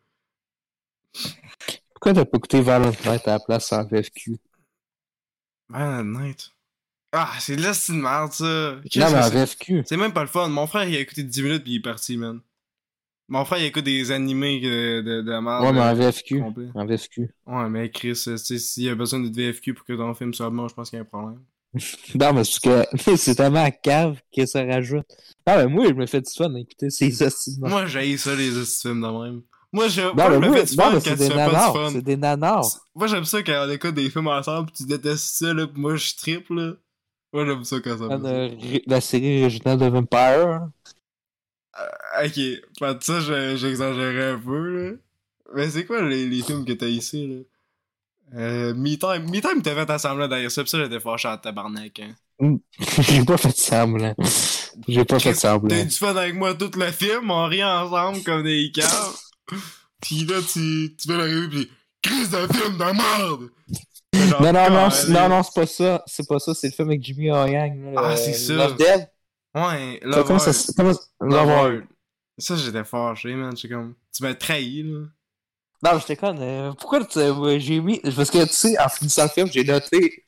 [2.09, 4.38] Pourquoi t'as pas écouté Violent Night à la place en VFQ?
[5.68, 6.52] Man Night.
[7.12, 8.44] Ah, c'est de la de merde, ça.
[8.96, 9.44] Non, mais en c'est?
[9.44, 9.82] VFQ.
[9.84, 10.48] C'est même pas le fun.
[10.48, 12.40] Mon frère, il a écouté 10 minutes puis il est parti, man.
[13.28, 15.64] Mon frère, il écoute des animés de, de, merde.
[15.64, 16.40] Ouais, mais en VFQ.
[16.40, 16.68] complet.
[16.74, 17.30] En VFQ.
[17.46, 20.66] Ouais, mais Chris, s'il y a besoin de VFQ pour que ton film soit bon,
[20.66, 21.44] je pense qu'il y a un problème.
[22.14, 22.84] Non, mais c'est que
[23.16, 25.06] c'est tellement à cave que ça rajoute.
[25.46, 28.34] Non, mais moi, je me fais du fun à écouter ces de Moi, j'ai ça,
[28.34, 29.42] les films de même.
[29.72, 31.16] Moi, je, Non, moi, mais je me moi, fais du non, fun mais quand c'est
[31.16, 31.72] tu des pas nanars.
[31.72, 31.92] du fun.
[31.92, 32.86] C'est des nanars.
[32.94, 35.80] Moi, j'aime ça quand on écoute des films ensemble pis tu détestes ça, là, pis
[35.80, 36.72] moi, je triple, là.
[37.32, 40.68] Moi, j'aime ça quand ça de ré- La série originale de Vampire.
[41.78, 42.34] Euh, ok,
[42.98, 44.96] de ça, je- j'exagérais un peu, là.
[45.54, 47.42] Mais c'est quoi les, les films que t'as ici, là?
[48.40, 49.30] Euh, Me Time.
[49.30, 52.14] Me Time, t'as fait assembler derrière ça, pis ça, j'étais fâché en tabarnak, hein.
[53.00, 54.14] J'ai pas fait semblant.
[54.86, 55.76] J'ai pas fait T'as semblant.
[55.82, 59.16] eu du fun avec moi tout le film, on rit ensemble comme des caves.
[60.01, 61.70] Pis là, tu, tu fais l'arrivée pis
[62.03, 63.51] crise de film de merde!
[64.14, 64.90] Non, non, non, calé.
[64.90, 66.03] c'est- non, non, c'est pas ça.
[66.07, 67.94] C'est pas ça, c'est le film avec Jimmy Yang.
[67.96, 68.55] Ah, c'est ça.
[68.55, 69.09] Love Dead.
[69.55, 71.84] Ouais, Ça, Love comment ça comment- Love Heart.
[72.38, 73.57] Ça, j'étais fâché, man.
[73.57, 75.01] J'étais comme, tu m'as trahi, là.
[75.82, 76.36] Non, j'étais con.
[76.38, 78.01] euh, pourquoi tu- euh, j'ai mis.
[78.01, 80.24] Parce que, tu sais, en finissant le film, j'ai noté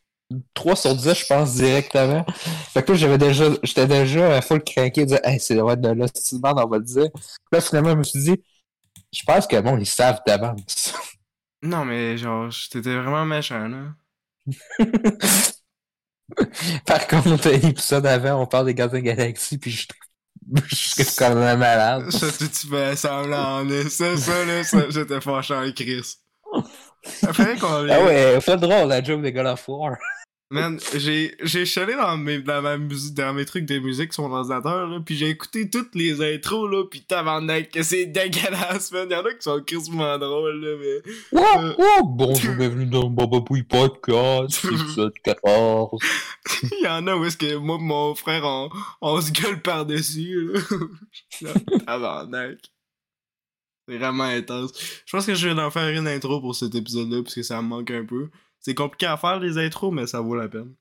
[0.54, 2.24] 3 sur 10, je pense, directement.
[2.72, 3.46] Fait que là, j'avais déjà.
[3.62, 6.84] J'étais déjà à full craqué, dire, hey, c'est vrai de de merde, on va le
[6.84, 7.08] dire.
[7.52, 8.42] Là, finalement, je me suis dit,
[9.12, 10.94] je pense que bon, ils savent d'avance.
[11.62, 13.94] Non, mais genre, t'étais vraiment méchant, là.
[16.86, 19.86] Par contre, l'épisode avant, on parle des Gardiens de la Galaxie, puis je
[20.66, 22.10] je suis comme un malade.
[22.10, 23.88] Ça, tu, tu fais semblant est.
[23.88, 26.16] Ça, ça, là, ça, j'étais fâché en Chris.
[27.22, 29.96] Après qu'on Ah ouais, fait drôle la joke de God of War.
[30.52, 34.28] Man, j'ai, j'ai chalé dans mes, dans ma musique, dans mes trucs de musique sur
[34.28, 38.90] mon ordinateur, là, pis j'ai écouté toutes les intros, là, pis tabarnak, que c'est dégueulasse,
[38.90, 39.08] man.
[39.08, 41.12] Y'en a qui sont crissement drôles, là, mais.
[41.30, 41.74] Wow, Euh.
[41.78, 46.02] wow, bonjour, bienvenue dans Bababouille Podcast, épisode 14.
[46.82, 48.70] Y'en a où est-ce que moi et mon frère, on,
[49.02, 50.60] on se gueule par-dessus, là.
[51.42, 51.52] Là,
[51.86, 52.58] tabarnak.
[53.88, 54.72] C'est vraiment intense.
[55.06, 57.62] Je pense que je vais en faire une intro pour cet épisode-là, parce que ça
[57.62, 58.30] me manque un peu.
[58.60, 60.74] C'est compliqué à faire, les intros, mais ça vaut la peine.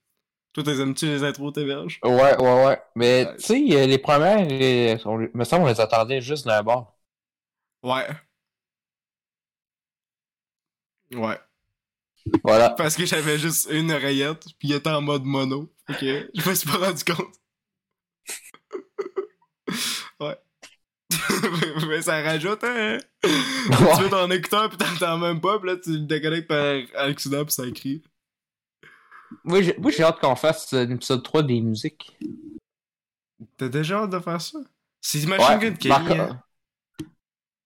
[0.52, 1.98] Toi, t'es aimes-tu les intros, tes verges?
[2.04, 2.82] Ouais, ouais, ouais.
[2.96, 3.36] Mais, Ouais.
[3.36, 6.98] tu sais, euh, les premières, euh, on, me semble qu'on les attendait juste d'un bord.
[7.82, 8.06] Ouais.
[11.14, 11.38] Ouais.
[12.44, 12.70] Voilà.
[12.70, 15.72] Parce que j'avais juste une oreillette, puis il était en mode mono.
[15.88, 16.00] Ok.
[16.34, 17.34] Je me suis pas rendu compte.
[20.20, 20.38] ouais.
[21.88, 22.98] mais ça rajoute, hein?
[23.22, 23.28] Tu
[24.02, 27.52] mets ton écouteur, puis t'entends même pas, puis là, tu le déconnectes par accident, puis
[27.54, 28.02] ça crie.
[29.44, 32.16] Moi, j'ai moi, j'ai hâte qu'on fasse euh, l'épisode 3 des musiques.
[33.56, 34.58] T'as déjà hâte de faire ça?
[35.00, 36.42] C'est Machine Gun Kelly, par- hein?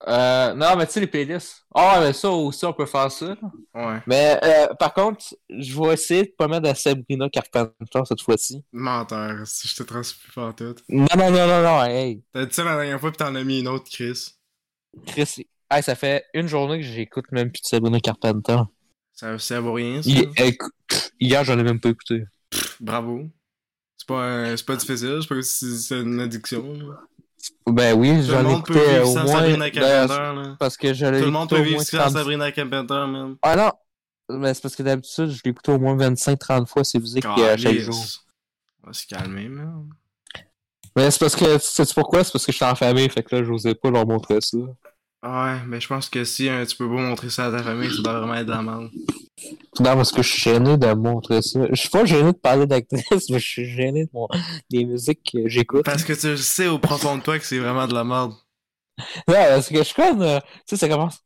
[0.07, 1.64] Euh, non, mais tu sais, les playlists.
[1.74, 3.36] Ah, mais ça aussi, on peut faire ça.
[3.74, 4.02] Ouais.
[4.07, 8.62] Mais, euh, par contre, je vais essayer de pas mettre de Sabrina Carpenter cette fois-ci.
[8.72, 10.74] Menteur, si je te transfère pas tout.
[10.90, 12.22] Non, non, non, non, non, hey.
[12.32, 14.34] T'as dit ça la dernière fois, puis t'en as mis une autre, Chris.
[15.07, 18.59] Chris, hey, ça fait une journée que j'écoute même plus de Sabrina Carpenter.
[19.14, 20.11] Ça, ça vaut rien, ça.
[20.11, 20.30] Il-
[20.88, 22.24] pff, hier, j'en ai même pas écouté.
[22.80, 23.28] Bravo.
[23.96, 26.74] C'est pas, c'est pas difficile, c'est pas si c'est une addiction.
[26.74, 27.00] là.
[27.66, 29.26] Ben oui, j'en écoutais au moins.
[29.26, 32.53] Sabrina ben, Carpenter, parce que je Tout le monde peut au vivre sans 30 Sabrina
[32.53, 33.36] Carpenter, man.
[33.42, 33.70] Ah non!
[34.38, 37.57] Mais c'est parce que d'habitude, je l'écoute au moins 25-30 fois ces musiques euh, à
[37.57, 37.84] chaque Calice.
[37.84, 38.05] jour.
[38.82, 39.88] On va se calmer, man.
[40.97, 42.24] Mais c'est parce que, sais-tu pourquoi?
[42.24, 44.59] C'est parce que je suis en famille, fait que là, j'osais pas leur montrer ça.
[45.25, 47.91] Ouais, mais je pense que si hein, tu peux pas montrer ça à ta famille,
[47.91, 48.91] ça doit vraiment être de la merde.
[49.81, 51.61] Non, parce que je suis gêné de montrer ça.
[51.70, 54.29] Je suis pas gêné de parler d'actrice, mais je suis gêné de mon...
[54.70, 55.85] des musiques que j'écoute.
[55.85, 58.33] Parce que tu sais au profond de toi que c'est vraiment de la merde.
[59.27, 61.18] Non, parce que je comme, euh, tu sais, ça commence.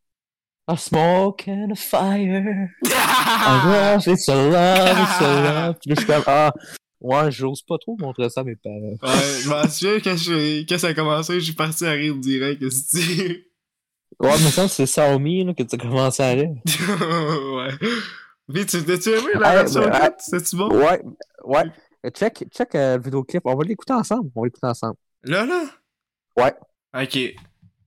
[0.68, 2.68] A smoke and a fire.
[2.92, 5.76] A love, it's a love, it's a love.
[5.80, 6.52] Puis je suis comme, ah,
[7.00, 8.76] ouais, j'ose pas trop montrer ça à mes parents.
[9.02, 12.14] Ouais, je m'en souviens quand, je- quand ça a commencé, je suis parti à rire
[12.16, 12.60] direct.
[12.60, 12.68] Que
[14.20, 16.50] Ouais, mais ça, c'est Xiaomi, là, que tu as commencé à rire.
[17.56, 17.70] Ouais.
[18.52, 19.90] Puis tu t'as-tu aimé la Ouais, version ouais.
[19.90, 20.14] 4?
[20.20, 20.68] C'était-tu bon?
[20.74, 21.02] Ouais,
[21.44, 21.64] ouais.
[22.14, 23.42] Check, check euh, le vidéoclip.
[23.44, 24.30] On va l'écouter ensemble.
[24.34, 24.96] On va l'écouter ensemble.
[25.24, 25.64] Là, là?
[26.36, 26.54] Ouais.
[26.98, 27.18] Ok.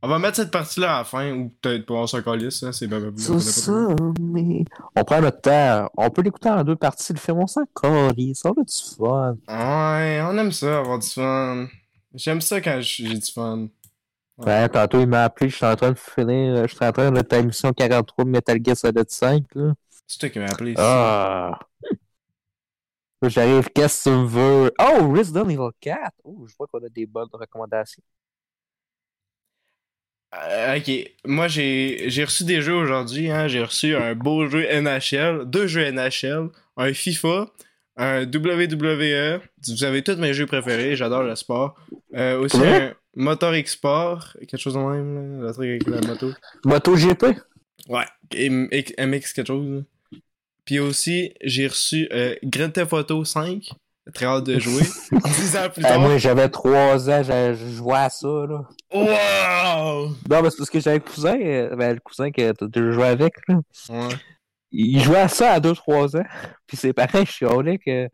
[0.04, 2.72] On va mettre cette partie-là à la fin, ou peut-être pas, on s'en calisse, hein,
[2.72, 3.96] c'est trop.
[4.20, 4.64] mais...
[4.96, 5.90] On prend notre temps.
[5.96, 7.14] On peut l'écouter en deux parties.
[7.14, 8.42] Le film, on s'en calisse.
[8.46, 9.36] On a du fun.
[9.48, 11.68] Ouais, on aime ça, avoir du fun.
[12.16, 13.68] J'aime ça quand j'ai du fun.
[14.46, 15.50] Ouais, tantôt, il m'a appelé.
[15.50, 16.56] Je suis en train de finir.
[16.56, 19.74] euh, Je suis en train de ta émission 43 de Metal Gear Solid 5, là.
[20.08, 20.74] C'est toi qui m'as appelé.
[20.78, 21.60] Ah.
[23.24, 24.72] J'arrive, qu'est-ce que tu veux?
[24.80, 26.12] Oh, Resident Evil 4!
[26.24, 28.02] Oh, je vois qu'on a des bonnes recommandations.
[30.34, 30.90] Euh, ok,
[31.26, 33.30] moi j'ai j'ai reçu des jeux aujourd'hui.
[33.30, 33.48] Hein.
[33.50, 37.48] J'ai reçu un beau jeu NHL, deux jeux NHL, un FIFA,
[37.98, 39.42] un WWE.
[39.68, 41.76] Vous avez tous mes jeux préférés, j'adore le sport.
[42.16, 42.82] Euh, aussi Ouais.
[42.82, 46.32] un Motor Export, quelque chose de même, là, le truc avec la moto.
[46.66, 47.24] MotoGP?
[47.90, 49.68] Ouais, M- X- MX quelque chose.
[50.12, 50.18] là.
[50.66, 53.70] Puis aussi, j'ai reçu euh, Grand Theft Auto 5.
[54.14, 54.84] Très hâte de jouer.
[55.12, 56.00] 10 ans plus Ah, tard.
[56.02, 58.68] moi, j'avais 3 ans, je, je jouais à ça, là.
[58.94, 60.10] Wow!
[60.30, 63.06] Non, mais c'est parce que j'avais le cousin, euh, ben, le cousin que déjà joué
[63.08, 63.60] avec, là.
[63.90, 64.16] Ouais.
[64.72, 66.26] Il jouait à ça à 2-3 ans.
[66.66, 68.08] Puis ses parents chialaient que.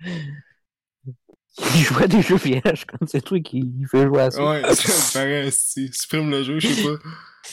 [1.75, 4.43] Il jouait à des jeux vierges, comme c'est toi qui il fait jouer à ça.
[4.45, 4.61] Ouais,
[5.13, 6.97] paraît, si supprime le jeu, je sais pas.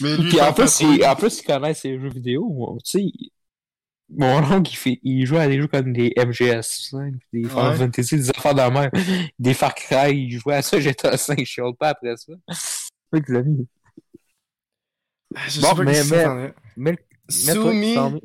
[0.00, 2.78] Mais lui, Puis en plus, il, en plus, il connaît ses jeux vidéo.
[2.84, 3.12] Tu sais,
[4.11, 7.76] mon oncle, il, fait, il joue à des jeux comme des MGS5, des Final Ouais.
[7.76, 8.90] Fantasy, des affaires de la mer,
[9.38, 12.32] des Far Cry, il jouait à ça, j'étais à 5, je chiale pas après ça.
[13.14, 13.38] Fait que je.
[15.34, 16.96] Ah, Je Bon, sais pas mais- mais-.
[16.96, 16.96] Mais,
[17.28, 17.96] Soumi.
[17.96, 18.20] mets.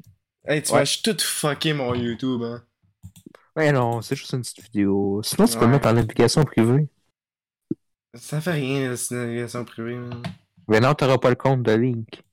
[0.45, 2.63] Hey, tu vas tout fucker mon YouTube, hein.
[3.60, 5.20] Ouais, non, c'est juste une petite vidéo.
[5.22, 6.88] Sinon, tu peux le mettre en application privée.
[8.14, 10.24] Ça fait rien, la navigation privée, man.
[10.70, 12.24] Mais non, t'auras pas le compte de Link.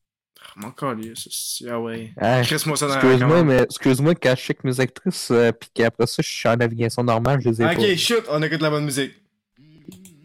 [0.41, 2.12] Ah, Mon calier, ça, c'est- Ah ouais.
[2.20, 2.45] Hein?
[2.45, 2.57] Ça
[2.87, 6.49] dans Excuse-moi, mais excuse-moi quand je check mes actrices, euh, pis qu'après ça, je suis
[6.49, 9.12] en navigation normale, je les ai Ok, chut, on écoute la bonne musique.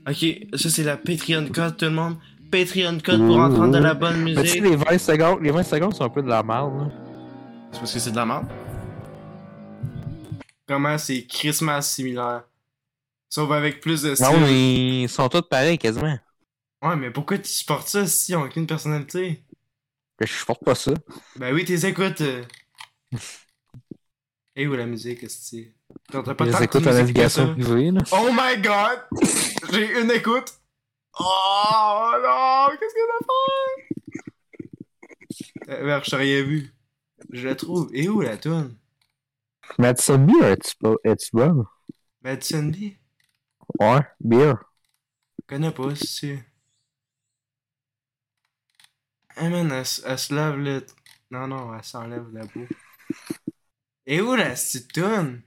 [0.08, 0.26] Ok,
[0.56, 2.18] ça c'est la Patreon code, tout le monde.
[2.52, 4.64] Patreon code pour entendre de la bonne Mais tu sais, musique.
[4.64, 6.90] les 20 secondes, les 20 secondes sont un peu de la merde, là.
[7.72, 8.46] C'est parce que c'est de la merde.
[10.98, 12.44] C'est Christmas similaire.
[13.30, 14.28] Sauf avec plus de style.
[14.28, 16.18] Non, mais ils sont tous pareils, quasiment.
[16.84, 19.44] Ouais, mais pourquoi tu supportes ça si ils ont aucune personnalité?
[20.20, 20.94] Je supporte pas ça.
[21.38, 22.22] Ben oui, t'es écoutes.
[22.22, 22.44] euh.
[24.56, 25.68] Et où la musique, est-ce que
[26.12, 28.02] t'as pas tant les de écoute en musique que navigation privée, là.
[28.12, 29.00] Oh my god!
[29.72, 30.54] J'ai une écoute.
[31.20, 32.68] Oh non!
[32.78, 33.26] Qu'est-ce que j'ai
[35.68, 35.72] fait?
[35.72, 36.74] Euh, merde, je t'ai rien vu.
[37.32, 37.90] Je la trouve.
[37.94, 38.76] Et où la toune?
[39.78, 41.66] Madison Beer, es-tu pas- es-tu bonne?
[42.24, 42.98] Madison B?
[43.80, 44.56] Ouais, Beer.
[45.40, 46.40] Je connais pas, tu.
[49.36, 50.86] Ah man, elle, elle se lave le.
[51.32, 52.66] Non, non, elle s'enlève la peau.
[54.06, 54.56] Et où la
[54.94, 55.42] toune?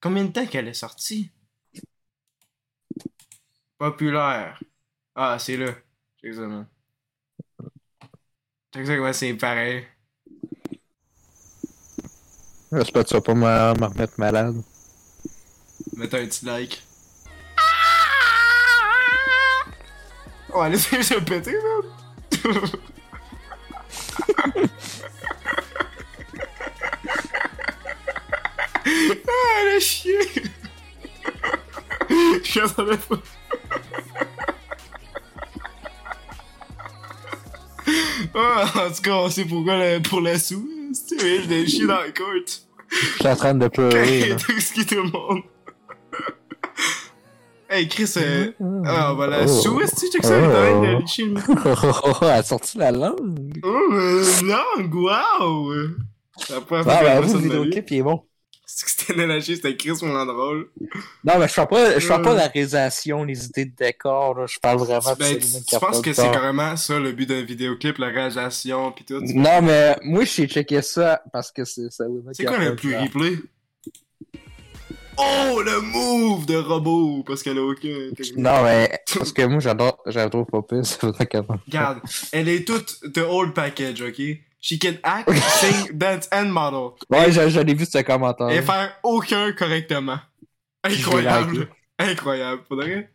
[0.00, 1.30] Combien de temps qu'elle est sortie?
[3.76, 4.60] Populaire.
[5.14, 5.74] Ah, c'est là.
[6.22, 6.42] Ça,
[8.96, 9.86] comment c'est pareil.
[12.70, 14.62] J'espère que tu vas pas me me remettre malade.
[15.96, 16.82] Mettez un petit like.
[20.52, 21.82] On va laisser se péter, man.
[28.86, 30.12] ah, le chien.
[32.44, 33.16] Je m'attendais pas.
[38.34, 40.77] Ah, en tout cas, on sait pourquoi pour la sou.
[41.18, 42.62] Vrai, je l'ai chié dans la courte.
[42.90, 44.36] Je suis en train de pleurer, là.
[44.36, 45.42] Tout le monde.
[47.70, 48.50] Hey Chris, euh...
[48.86, 49.46] ah voilà, Oh.
[49.46, 51.00] sous, est-ce que tu check ça, il est en train de Oh.
[51.00, 51.34] licher le
[52.22, 53.60] Elle a sorti la langue.
[53.62, 55.70] Oh, euh, langue, wow!
[56.38, 57.42] C'est la première fois Ah, que ça de ma vie.
[57.48, 58.22] vidéoclip, il est bon.
[58.78, 60.68] C'est que c'était lâché, c'était Chris mon drôle.
[61.24, 62.36] Non, mais je fais pas, je fais pas Euh.
[62.36, 64.46] la réalisation, les idées de décor, là.
[64.46, 67.28] Je parle vraiment de Ben, tu, Céline tu penses que c'est carrément ça le but
[67.28, 69.20] d'un vidéoclip, la réalisation pis tout?
[69.20, 72.04] Non, mais moi, j'ai checké ça parce que c'est ça.
[72.32, 73.38] C'est quoi le plus replay?
[75.16, 77.24] Oh, le move de robot!
[77.26, 78.10] Parce qu'elle a aucun.
[78.36, 81.98] Non, mais parce que moi, j'adore, j'adore pas pire, c'est vrai qu'elle Regarde,
[82.30, 84.22] elle est toute de old package, ok?
[84.60, 86.96] She can act, sing, dance and model.
[87.10, 87.30] Ouais,
[87.60, 88.50] l'ai vu ce commentaire.
[88.50, 90.18] Et faire aucun correctement.
[90.82, 91.68] Incroyable.
[91.98, 92.62] Incroyable.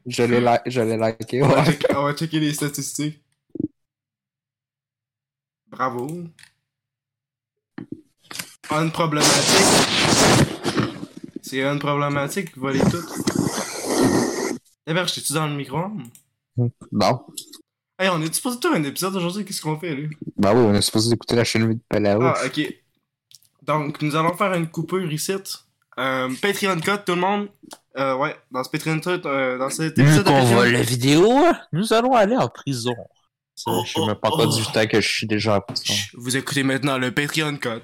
[0.06, 1.66] Je l'ai li- je l'ai liké, On va, ouais.
[1.66, 3.22] checker, on va checker les statistiques.
[5.68, 6.08] Bravo.
[8.70, 9.34] Un problématique.
[11.42, 13.04] C'est une problématique, voler tout.
[14.88, 15.80] D'ailleurs, j'étais-tu dans le micro?
[16.92, 17.26] Non.
[18.00, 19.46] Hey, on est supposé faire un épisode aujourd'hui?
[19.46, 20.08] Qu'est-ce qu'on fait, là?
[20.36, 22.22] Bah oui, on est supposé écouter la chaîne de Palao.
[22.24, 22.74] Ah, ok.
[23.62, 25.32] Donc, nous allons faire une coupure ici.
[26.00, 27.50] Euh, Patreon code, tout le monde.
[27.98, 30.82] Euh, ouais, dans ce Patreon code, euh, dans cet Vu épisode de qu'on voit la
[30.82, 31.32] vidéo,
[31.72, 32.96] nous allons aller en prison.
[33.56, 34.44] Ça, Oh, je sais oh, même pas oh.
[34.48, 35.94] 18 ans que je suis déjà en prison.
[36.16, 37.84] Vous écoutez maintenant le Patreon code.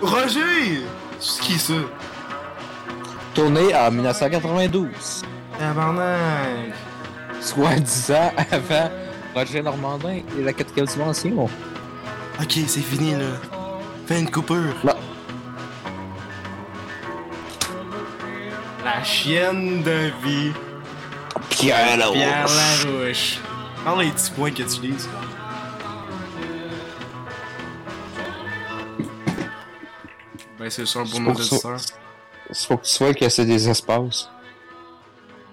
[0.00, 0.80] Roger!
[1.20, 1.74] C'est qui ça?
[3.34, 5.22] Tourné en 1992.
[5.58, 6.74] Tabarnak!
[7.40, 8.90] Soit 10 ans avant
[9.34, 11.44] Roger Normandin et la quatrième dimension.
[11.44, 13.26] Ok, c'est fini là.
[14.06, 14.74] Fais une coupure.
[14.84, 14.96] Là.
[18.84, 20.52] La chienne de vie.
[21.50, 23.38] Pierre là Pierre Larouche.
[23.84, 25.08] Parle les petits points que tu lises.
[30.58, 31.54] Ben, c'est pour C'est nos pour ça.
[31.54, 31.99] auditeurs.
[32.50, 34.28] Il faut que tu que c'est des espaces.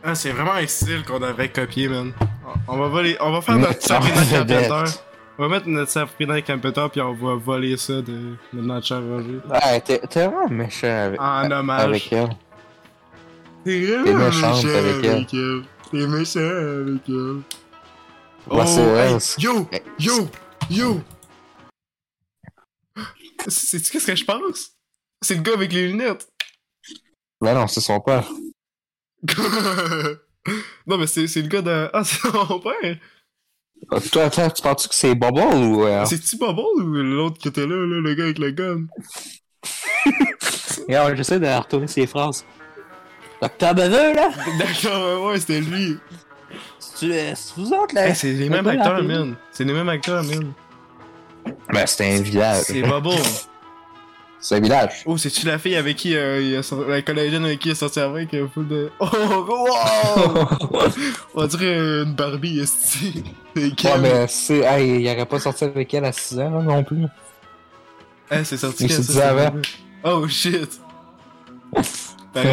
[0.03, 2.13] Ah, c'est vraiment un style qu'on devrait copier, man.
[2.67, 4.91] On va voler, on va faire Mais notre Sabrina Carpenter.
[5.37, 9.01] On va mettre notre Sabrina Carpenter puis on va voler ça de, de notre cher
[9.01, 9.39] Roger.
[9.49, 11.81] Ouais, t'es t'es vraiment méchant avec, En hommage.
[11.83, 12.29] avec elle.
[13.63, 15.25] T'es vraiment méchant avec elle.
[15.91, 17.41] T'es méchant avec elle.
[18.49, 19.11] Oh, vrai.
[19.11, 19.67] hey, yo!
[19.99, 20.29] Yo!
[20.69, 21.01] Yo!
[23.47, 24.71] Sais-tu qu'est-ce que je pense?
[25.21, 26.27] C'est le gars avec les lunettes.
[27.41, 28.27] Ben non, c'est son père.
[30.87, 31.89] non, mais c'est c'est le gars de...
[31.93, 32.97] Ah, c'est mon père!
[33.93, 35.83] Euh, Toi, attends, tu penses que c'est Bubble ou.
[35.85, 38.85] euh, C'est-tu Bubble ou l'autre qui était là, là, le gars avec le gun?
[40.87, 42.43] Regarde, j'essaie de retourner ses phrases.
[43.41, 44.29] Docteur Beveux, là?
[44.57, 45.97] D'accord, ouais, c'était lui.
[46.97, 47.33] Tu es.
[47.55, 48.07] vous autres, là?
[48.07, 49.35] Hey, c'est les mêmes acteurs, man.
[49.51, 50.53] C'est les mêmes acteurs, man.
[51.71, 52.63] Ben, c'était un village.
[52.63, 53.11] C'est Bubble.
[54.39, 55.03] C'est un village.
[55.05, 56.87] Oh, c'est-tu la fille avec qui euh, il a.
[56.87, 58.91] La collégienne avec qui il est sorti avec euh, full de...
[58.99, 60.47] Oh, wow!
[61.35, 63.23] On dirait une Barbie, esti.
[63.55, 64.59] C'est Ouais, mais c'est.
[64.59, 67.05] Hey, il aurait pas sorti avec elle à 6 ans, là, non plus.
[68.29, 69.59] Eh, c'est sorti quand, ça, avant.
[70.03, 70.79] Oh, shit.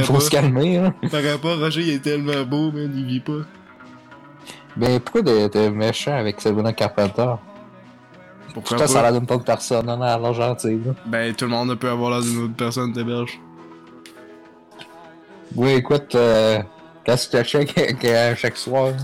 [0.04, 0.94] Faut se calmer, hein.
[1.10, 3.42] T'aurais pas, Roger, il est tellement beau, man, il vit pas.
[4.76, 7.34] Ben, pourquoi d'être méchant avec Sabrina Carpenter?
[8.54, 10.92] Pourquoi Putain, ça la donne pas de personne, on a l'air gentil, là.
[11.06, 13.40] Ben, tout le monde peut avoir l'air d'une autre personne, t'héberges.
[15.56, 16.62] Oui, écoute, euh,
[17.04, 18.96] quand tu te check à chaque soir, là.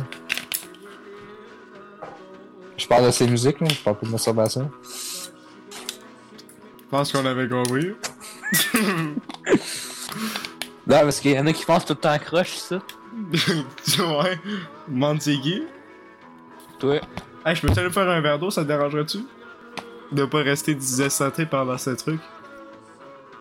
[2.77, 4.71] je parle de ses musiques, là, je parle pas de masturbation.
[6.79, 7.93] Je pense qu'on avait compris.
[10.87, 12.77] Non, parce qu'il y en a qui pensent tout le temps croche, ça.
[14.03, 14.39] ouais.
[14.89, 15.63] Demande c'est qui.
[16.81, 17.01] Toi?
[17.47, 19.19] Hey, je peux aller faire un verre d'eau, ça te dérangerait-tu?
[20.13, 22.21] De pas rester désessanté pendant ce truc?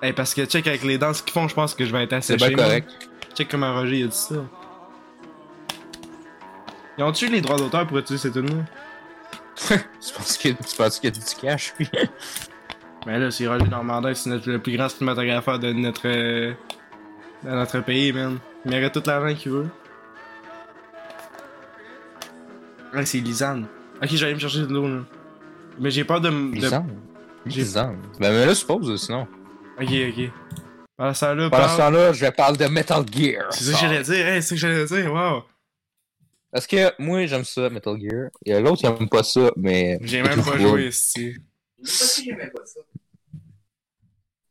[0.01, 2.09] Hey, parce que check avec les danses qu'ils font, je pense que je vais être
[2.21, 2.47] C'est asséché.
[2.47, 2.65] bien moi.
[2.65, 3.09] correct.
[3.35, 4.35] Check comment Roger il a dit ça.
[6.97, 8.65] Ils ont-tu les droits d'auteur pour utiliser cette tune
[10.05, 10.37] tu penses
[10.99, 11.89] qu'il y a du cash, lui?
[13.05, 16.53] Ben là, c'est Roger Normandin, c'est notre- le plus grand cinématographeur de notre, euh,
[17.43, 18.39] de notre pays, man.
[18.65, 19.67] Il mérite toute l'argent qu'il veut.
[22.93, 23.67] Ouais, c'est Lisanne.
[24.01, 24.99] Ok, j'allais me chercher de l'eau, là.
[25.79, 26.29] Mais j'ai peur de...
[26.29, 26.69] de...
[27.45, 27.63] J'ai-.
[27.73, 29.27] Ben, mais là, suppose, sinon.
[29.79, 30.31] Ok, ok.
[30.97, 33.53] Pendant ce temps-là, Pendant parle- ce temps-là, je parle de Metal Gear.
[33.53, 35.43] C'est ça que j'allais dire, hey, c'est ça que j'allais dire, wow.
[36.51, 38.29] Parce que moi, j'aime ça, Metal Gear.
[38.45, 39.97] Et l'autre, il aime pas ça, mais.
[40.01, 41.37] J'ai même pas joué ici.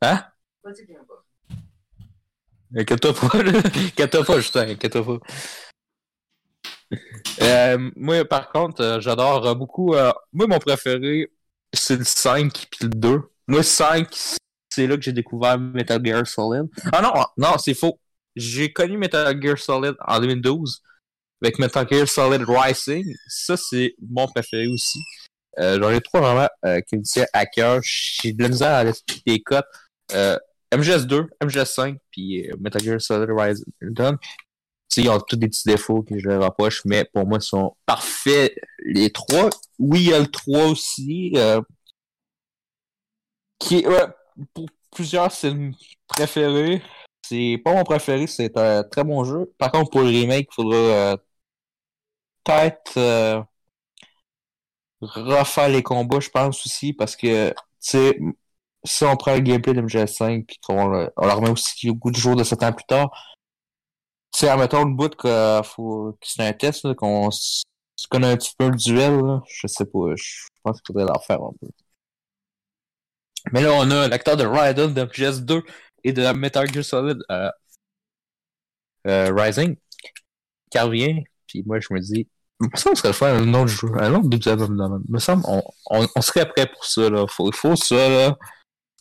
[0.01, 0.25] Hein?
[2.77, 3.59] Inquiète-toi pas, là.
[3.65, 5.27] Inquiète-toi pas, Justin, inquiète-toi pas.
[7.43, 9.95] Euh, moi, par contre, euh, j'adore euh, beaucoup.
[9.95, 11.31] euh, moi, mon préféré,
[11.73, 13.23] c'est le 5 puis le 2.
[13.47, 14.09] Moi, 5,
[14.71, 16.67] c'est là que j'ai découvert Metal Gear Solid.
[16.93, 17.99] Ah non, non, c'est faux.
[18.37, 20.83] J'ai connu Metal Gear Solid en 2012
[21.43, 23.05] avec Metal Gear Solid Rising.
[23.29, 25.01] Ça, c'est mon préféré aussi.
[25.59, 26.49] Euh, J'en ai trois vraiment
[26.89, 27.81] qui me tiennent à cœur.
[27.83, 29.67] J'ai de la misère à laisser des cotes.
[30.13, 30.39] Euh,
[30.73, 33.65] MGS2, MGS5, puis Metal Gear Solid Rising.
[34.89, 37.77] Sais, ils ont tous des petits défauts que je rapproche, mais pour moi, ils sont
[37.87, 39.51] parfaits, les trois.
[39.79, 41.61] Oui, il y a le 3 aussi, euh,
[43.59, 43.85] qui
[44.55, 45.73] pour plusieurs, c'est le
[46.07, 46.83] préféré.
[47.23, 49.53] C'est pas mon préféré, c'est un très bon jeu.
[49.59, 51.17] Par contre, pour le remake, il faudra euh,
[52.45, 53.43] peut-être euh,
[55.01, 58.19] refaire les combats, je pense aussi, parce que, tu sais,
[58.85, 61.95] si on prend le gameplay de MGS5 puis qu'on le, on le remet aussi au
[61.95, 63.11] goût du jour de 7 ans plus tard,
[64.33, 67.65] sais, admettons le bout que, faut, que c'est un test, qu'on se
[68.11, 71.19] connaît un petit peu le duel, là, je sais pas, je pense qu'il faudrait l'en
[71.21, 71.69] faire un peu.
[73.53, 75.63] Mais là, on a l'acteur de Raiden de MGS2
[76.05, 77.51] et de Metal Gear Solid euh,
[79.07, 79.77] euh, Rising
[80.71, 82.29] qui revient, puis moi je me dis,
[82.61, 85.03] me semble que serait faire un autre jeu, un autre domaine.
[85.09, 87.27] Il me semble on, on, on serait prêt pour ça, là.
[87.29, 88.37] Faut, faut ça, là.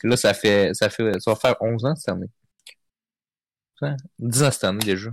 [0.03, 2.27] Là, ça fait, ça fait, ça va faire 11 ans cette année.
[3.81, 5.11] Ouais, 10 ans cette année déjà.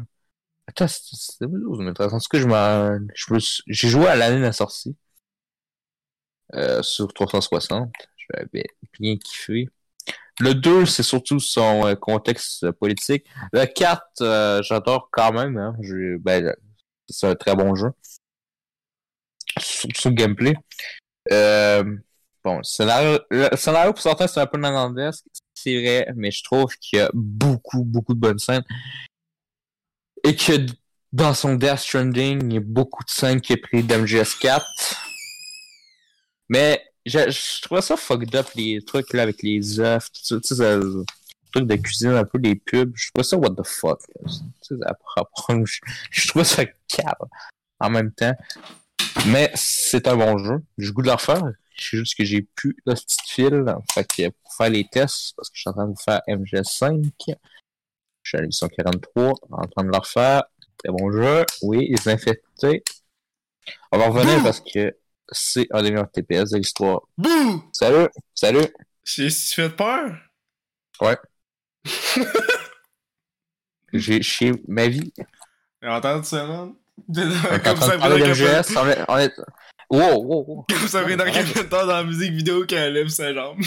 [0.67, 2.99] Attends, c'est 2012, mais en tout cas, je m'en,
[3.67, 4.97] j'ai joué à l'année de la sortie.
[6.55, 7.93] Euh, sur 360.
[8.31, 8.65] J'avais
[8.99, 9.69] bien kiffé.
[10.41, 13.27] Le 2, c'est surtout son euh, contexte politique.
[13.53, 15.57] Le 4, euh, j'adore quand même.
[15.59, 15.77] Hein.
[16.21, 16.55] Ben,
[17.09, 17.91] c'est un très bon jeu.
[19.59, 20.55] Surtout le gameplay.
[21.33, 21.97] Euh,
[22.45, 25.25] Bon, le scénario, pour certains, c'est un peu nanandesque,
[25.55, 28.65] c'est vrai, mais je trouve qu'il y a beaucoup, beaucoup de bonnes scènes.
[30.23, 30.67] Et que
[31.13, 34.63] dans son Death Stranding, il y a beaucoup de scènes qui est pris d'MGS4.
[36.51, 40.79] Mais je, je trouvais ça fucked up, les trucs là avec les œufs, tout ça,
[41.53, 42.93] trucs de cuisine, un peu les pubs.
[42.95, 44.01] Je trouvais ça what the fuck.
[44.67, 44.75] Tu
[45.65, 45.79] je,
[46.11, 47.15] je trouvais ça cave
[47.81, 48.35] en même temps.
[49.29, 50.63] Mais c'est un bon jeu.
[50.77, 51.43] J'ai le goût de le refaire.
[51.77, 53.65] C'est juste que j'ai plus de petite file.
[53.93, 56.21] Fait que pour faire les tests, parce que je suis en train de vous faire
[56.29, 57.11] MGS5.
[58.23, 60.45] Je suis à la mission 43, en train de le refaire.
[60.79, 61.45] Très bon jeu.
[61.63, 62.83] Oui, les infectés.
[63.93, 64.97] On va revenir parce que
[65.31, 67.03] c'est un des meilleurs TPS de l'histoire.
[67.17, 67.65] Bouh!
[67.73, 68.09] Salut!
[68.35, 68.67] Salut!
[69.05, 70.17] J'ai tu fait peur?
[71.01, 71.17] Ouais.
[73.93, 75.13] J'ai chié ma vie.
[75.83, 76.75] J'ai entendu ça, man.
[77.65, 77.95] Comme ça,
[78.89, 79.33] est, on est...
[79.91, 80.65] Wow, wow, wow.
[80.71, 83.59] Comme ça, dans Carpenter dans la musique vidéo quand elle lève sa jambe.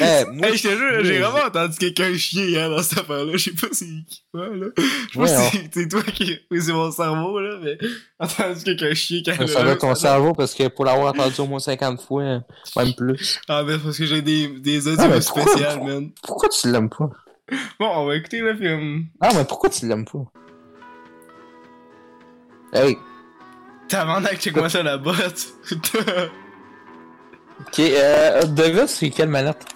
[0.00, 3.32] Eh, moi, Hey, je te jure, j'ai vraiment entendu quelqu'un chier hein, dans cette affaire-là.
[3.32, 4.66] Je sais pas c'est qui quoi, là.
[4.76, 6.38] Je sais pas si c'est- c'est toi qui.
[6.50, 7.78] Oui, c'est mon cerveau, là, mais.
[8.18, 11.46] Entendu quelqu'un chier quand Ça doit être ton cerveau parce que pour l'avoir entendu au
[11.46, 12.22] moins 50 fois,
[12.76, 13.40] même plus.
[13.48, 16.10] Ah, mais c'est parce que j'ai des, des Ah, audios pourquoi- spéciales, man.
[16.22, 17.10] Pourquoi tu l'aimes pas?
[17.80, 19.06] Bon, on va écouter le film.
[19.20, 20.24] Ah, mais pourquoi tu l'aimes pas?
[22.74, 22.96] Hey,
[23.92, 25.52] Tabarnak, check-moi ça la botte.
[27.60, 29.66] ok, euh, David, c'est quelle manette?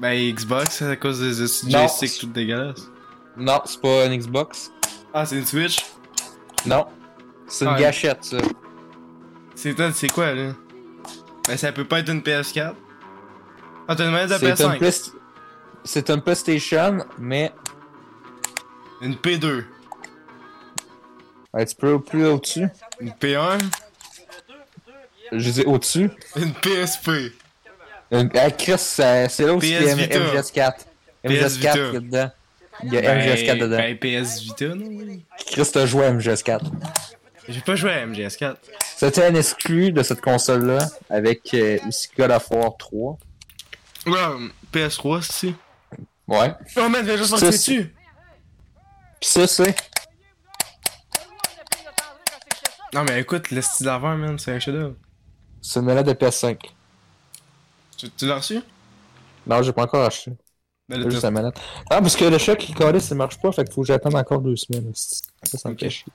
[0.00, 1.34] ben, Xbox, à cause des
[1.72, 2.88] joysticks tout dégueulasses.
[3.36, 4.70] Non, c'est pas une Xbox.
[5.12, 5.78] Ah, c'est une Switch?
[6.66, 6.86] Non.
[7.48, 8.36] C'est une Ah, gâchette, ça.
[9.56, 10.52] C'est c'est quoi, là?
[11.48, 12.74] Ben, ça peut pas être une PS4.
[13.88, 14.78] Ah, t'as une manette de C'est une, PS5.
[14.78, 15.12] Playst-
[15.82, 17.52] c'est une PlayStation, mais
[19.00, 19.64] Une P2.
[21.60, 22.68] Un petit peu plus au-dessus.
[23.00, 23.58] Une P1.
[25.32, 26.10] Je dis au-dessus.
[26.36, 27.32] Une PSP.
[28.10, 30.18] Une- Ah, Chris, c'est c'est là où il y a PS Vita.
[30.18, 30.72] MGS4.
[31.24, 31.74] MGS4 Vita.
[31.74, 32.30] il y a dedans.
[32.84, 33.76] Il y a MGS4 dedans.
[33.76, 35.18] Ben, PS Vita, non?
[35.46, 36.60] Chris, t'as joué à MGS4.
[37.48, 38.56] J'ai pas joué à MGS4.
[38.96, 43.18] C'était un exclu de cette console-là, avec euh, aussi God of War 3.
[44.06, 44.14] Ouais,
[44.72, 45.54] PS3, c'est
[46.26, 46.52] Ouais.
[46.76, 47.94] Oh man, viens juste c'est- dessus.
[49.20, 49.74] Pis ça, c'est.
[52.94, 54.94] Non, mais écoute, le style d'avant, man, c'est un chef-d'œuvre.
[55.60, 56.74] C'est une manette de PS5.
[57.96, 58.60] Tu, tu l'as reçu?
[59.46, 60.32] Non, j'ai pas encore acheté.
[60.88, 61.58] Ben, le juste la manette.
[61.90, 64.14] Ah, parce que le choc qui calait, ça marche pas, fait qu'il faut que j'attende
[64.14, 64.90] encore deux semaines.
[64.94, 66.12] Ça, ça me fait chier.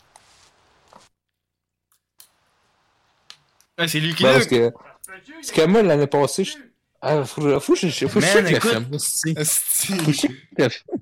[3.78, 4.36] Ah, c'est lui qui Ouais, l'a.
[4.36, 4.72] parce que.
[5.08, 6.54] Parce que moi, l'année passée, je.
[7.02, 8.72] Ah, faut, faut, que je- faut Man, écoute.
[8.72, 10.94] Faut que je check le film.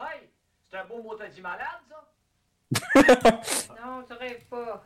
[0.00, 0.28] Hey,
[0.70, 1.81] c'est un beau mot t'as dit malade?
[2.94, 4.84] Non, tu rêves pas.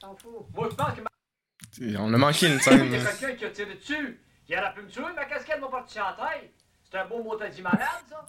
[0.00, 0.46] T'en fous.
[0.54, 2.92] Moi, je pense que On a manqué une il scène.
[2.92, 4.20] y a quelqu'un qui a tiré dessus.
[4.48, 6.52] Il aurait pu me tuer, ma casquette m'a parti en tête.
[6.90, 8.26] C'est un beau mot t'as dit malade, ça?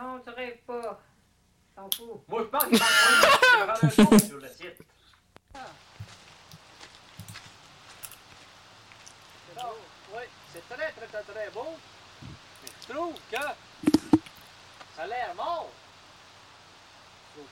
[0.00, 1.00] Non, tu rêves pas.
[1.76, 2.24] T'en fous.
[2.28, 2.80] Moi, je pense qu'il
[3.86, 4.80] un son sur le site.
[10.12, 11.76] Oui, c'est très, très, très, très beau.
[12.22, 13.36] Mais je trouve que
[14.96, 15.70] ça a l'air mort.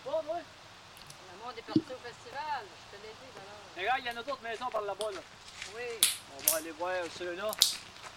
[0.07, 2.64] Le monde est parti au festival.
[2.66, 3.61] Je te l'ai dit, alors.
[3.78, 5.20] Regarde, il y en a d'autres maisons par là-bas, là.
[5.74, 6.09] Oui.
[6.39, 7.51] On va aller voir ceux-là.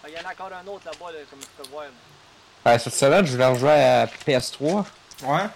[0.04, 1.84] Ah, Il y en a encore un autre là-bas, là, comme tu peux voir.
[1.84, 2.70] là.
[2.72, 4.84] Ouais, cette semaine, je voulais rejouer à PS3.
[5.24, 5.46] Ouais?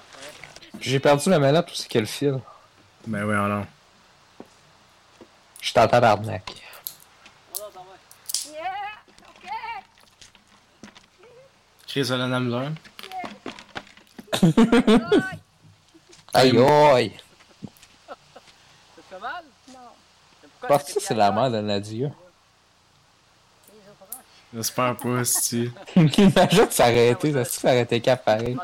[0.81, 2.41] J'ai perdu la manette aussi qu'elle file.
[3.07, 3.65] Ben ouais, alors.
[5.61, 6.53] J'étais en tabarnak.
[7.55, 7.71] Va.
[8.53, 8.63] Yeah!
[9.29, 9.51] OK!
[11.87, 12.69] Chris Olana Muller.
[16.37, 17.13] Aïe aïe!
[18.07, 18.15] Ça
[18.97, 19.45] te fait mal?
[19.69, 19.75] Non.
[20.69, 22.11] Parce t'as que c'est la mère de Nadia.
[24.53, 25.71] J'espère pas, si.
[25.97, 28.57] Imagine s'arrêter, ça se fait arrêter cap pareil.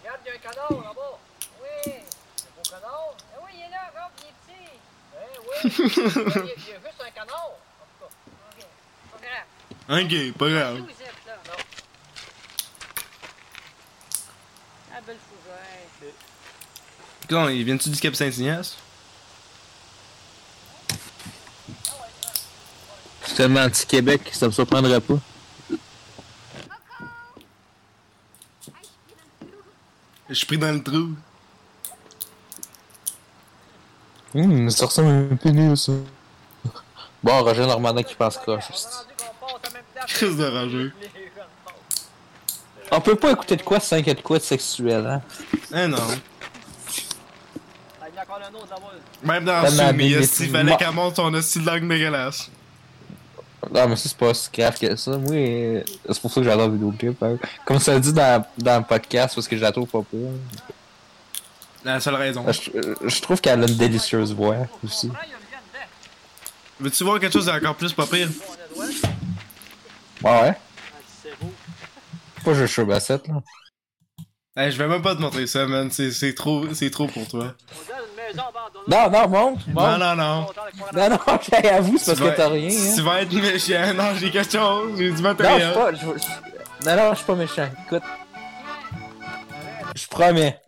[0.00, 1.18] Regarde, il y a un canard là-bas.
[1.60, 1.92] Oui.
[2.70, 3.16] Un canard.
[3.34, 4.70] Ah oui, il est là, regarde, il est petit.
[5.16, 5.56] Hein, oui.
[5.64, 7.50] il, y a, juste un canard.
[9.10, 10.04] Pas grave.
[10.04, 10.76] Ok, pas grave.
[10.78, 10.84] Là?
[14.94, 16.12] Ah, belle fougère.
[17.30, 18.76] Non, il vient-tu du Cap Saint-Ignace?
[23.24, 25.18] C'est tellement anti-Québec ça me surprendrait pas.
[30.28, 31.16] Je suis pris dans le trou.
[34.34, 35.92] Hum, ça ressemble à un pénis, ça.
[37.22, 38.66] Bon, Roger Normandin qui pense croche.
[38.68, 39.06] Passe
[39.94, 40.06] place.
[40.08, 40.90] Crise de morts.
[42.92, 45.22] On peut pas écouter de quoi 5 et de quoi de sexuel, hein?
[45.74, 45.98] Eh non.
[48.02, 48.38] Ah.
[49.22, 52.50] Même dans Sumi, bien il fallait qu'elle monte son hostie de langue dégueulasse.
[53.72, 55.10] Non, mais ça, c'est pas si grave que ça.
[55.18, 57.22] Moi, euh, c'est pour ça que j'adore le vidéoclip.
[57.22, 57.36] hein.
[57.64, 60.30] Comme ça le dit dans, dans le podcast, parce que je la trouve pas pire.
[61.84, 62.44] La seule raison.
[62.52, 65.10] Je, euh, je trouve qu'elle a une délicieuse voix aussi.
[66.78, 68.28] Veux-tu voir quelque chose d'encore plus pas pire?
[68.76, 68.90] Ouais,
[70.24, 70.54] ouais.
[70.54, 70.54] Ah.
[72.44, 73.34] Pas juste sur Bassett, là.
[74.56, 75.90] Eh, je vais même pas te montrer ça, man.
[75.90, 77.54] C'est trop, trop pour toi.
[78.88, 79.98] Non, non, monte, Non, monte.
[80.00, 80.44] non, non.
[80.44, 83.02] Croire Non, non, j'ai avoue, c'est parce Tu vas- que t'as rien, Tu hein.
[83.04, 83.94] vas être méchant.
[83.94, 84.92] Non, j'ai quelque chose.
[84.96, 85.70] J'ai du Non, je matériel.
[85.70, 85.92] suis pas.
[85.92, 87.68] je- je- Non, non, je suis pas méchant.
[87.86, 88.02] Écoute,
[89.96, 90.58] je promets.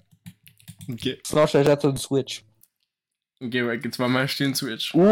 [0.92, 1.06] Ok.
[1.24, 2.44] Sinon, je te jette une Switch.
[3.42, 4.94] Ok, ouais, que tu vas m'acheter une Switch.
[4.94, 5.04] Ou,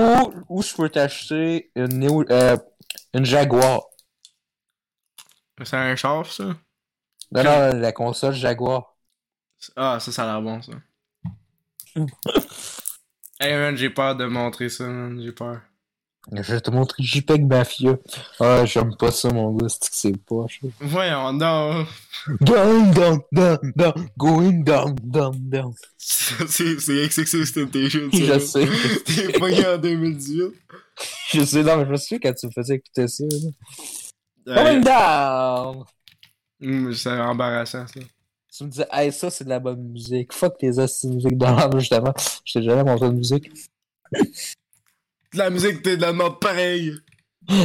[0.48, 2.56] ou je peux t'acheter une, Neo- euh,
[3.14, 3.82] une Jaguar.
[5.62, 6.56] C'est un char, ça?
[7.32, 8.96] Non, non, la console Jaguar.
[9.76, 10.72] Ah, ça, ça a l'air bon, ça.
[13.38, 15.20] hey, man, j'ai peur de montrer ça, man.
[15.20, 15.60] J'ai peur.
[16.32, 17.96] Je vais te montrer JPEG Mafia.
[18.38, 20.60] Ah, j'aime pas ça, mon gars, c'est que c'est poche.
[20.78, 21.86] Voyons, non.
[22.40, 25.72] Down, down, down, down, going down, down, down.
[25.98, 28.10] c'est XXX Temptation.
[28.12, 28.68] Je sais.
[29.06, 30.52] T'es pogné en 2018.
[31.32, 33.24] Je sais, non, mais je me souviens quand tu me faisais écouter ça.
[33.24, 34.54] Ouais.
[34.54, 35.84] Going down!
[36.62, 38.00] Hum, c'est embarrassant, ça.
[38.52, 40.32] Tu me disais, hey, ça, c'est de la bonne musique.
[40.34, 42.12] Fuck tes astuces de musique dans l'âme, justement.
[42.44, 43.50] Je t'ai jamais montré de musique.
[45.32, 46.92] De la musique, t'es de la merde pareil.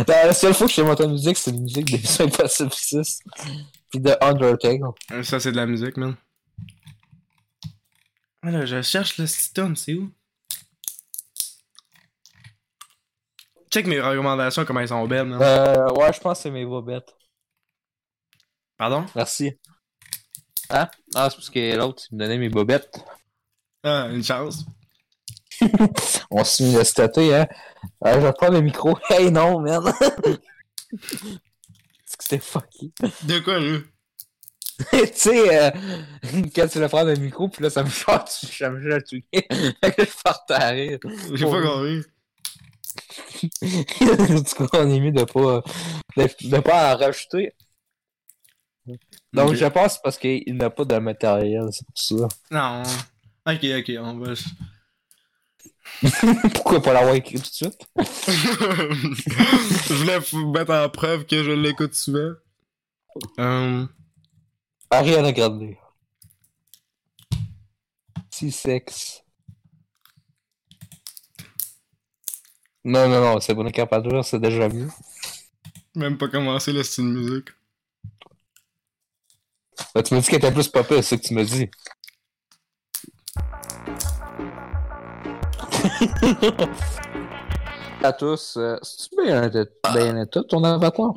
[0.08, 2.72] La seule fois que je t'ai montré de musique, c'est une musique des Mission Impossible
[2.74, 3.20] 6.
[3.90, 4.80] Puis de Undertale.
[5.12, 6.16] Euh, Ça, c'est de la musique, man.
[8.42, 10.12] Ah là, je cherche le stone, c'est où?
[13.72, 15.42] Check mes recommandations, comment elles sont belles, man.
[15.42, 17.14] Euh, ouais, je pense que c'est mes bobettes.
[18.78, 19.06] Pardon?
[19.16, 19.54] Merci.
[20.70, 20.90] Hein?
[21.14, 22.98] Ah, c'est parce que l'autre, il me donnait mes bobettes.
[23.84, 24.66] Ah, une chance.
[26.32, 27.48] On s'est mis le hein.
[28.06, 28.98] Euh, je vais prendre le micro.
[29.10, 29.64] Hey, non,
[32.18, 32.94] que c'était fucky.
[33.24, 33.80] De quoi, là?
[34.92, 35.72] tu sais, euh,
[36.54, 39.48] quand tu vas prendre le micro, puis là, ça me chante, ça me tu Fait
[39.96, 41.00] que je parte à rire.
[41.34, 42.04] J'ai pas compris.
[44.44, 45.62] tout cas, on est mieux de pas,
[46.18, 47.54] de, de pas en rajouter.
[49.34, 52.38] Donc, je pense parce qu'il n'a pas de matériel, c'est pour ça.
[52.52, 52.84] Non.
[53.48, 54.34] Ok, ok, on va.
[56.54, 57.88] Pourquoi pas l'avoir écrit tout de suite?
[57.98, 62.34] je voulais vous mettre en preuve que je l'écoute souvent.
[63.40, 63.86] Euh,
[64.90, 65.76] Ariana Grande.
[68.30, 69.24] Si sexe.
[72.84, 74.90] Non, non, non, c'est bon Carpenter, c'est déjà mieux.
[75.96, 77.50] même pas commencé le style de musique.
[79.94, 81.70] Bah, tu m'as dit qu'elle était plus popée, c'est ce que tu m'as dit.
[88.04, 91.14] à tous, euh, c'est-tu Bayonetta, Bayonetta ton avatar?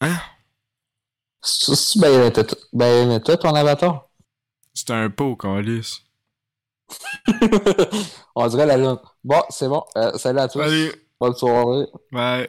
[0.00, 0.16] Hein?
[1.42, 2.42] C'est-tu Bayonetta,
[2.72, 4.08] Bayonetta ton avatar?
[4.72, 6.00] C'est un pot, Calis.
[8.34, 8.98] On dirait la lune.
[9.22, 9.84] Bon, c'est bon.
[9.96, 10.60] Euh, salut à tous.
[10.60, 11.86] Allez, Bonne soirée.
[12.12, 12.48] bye.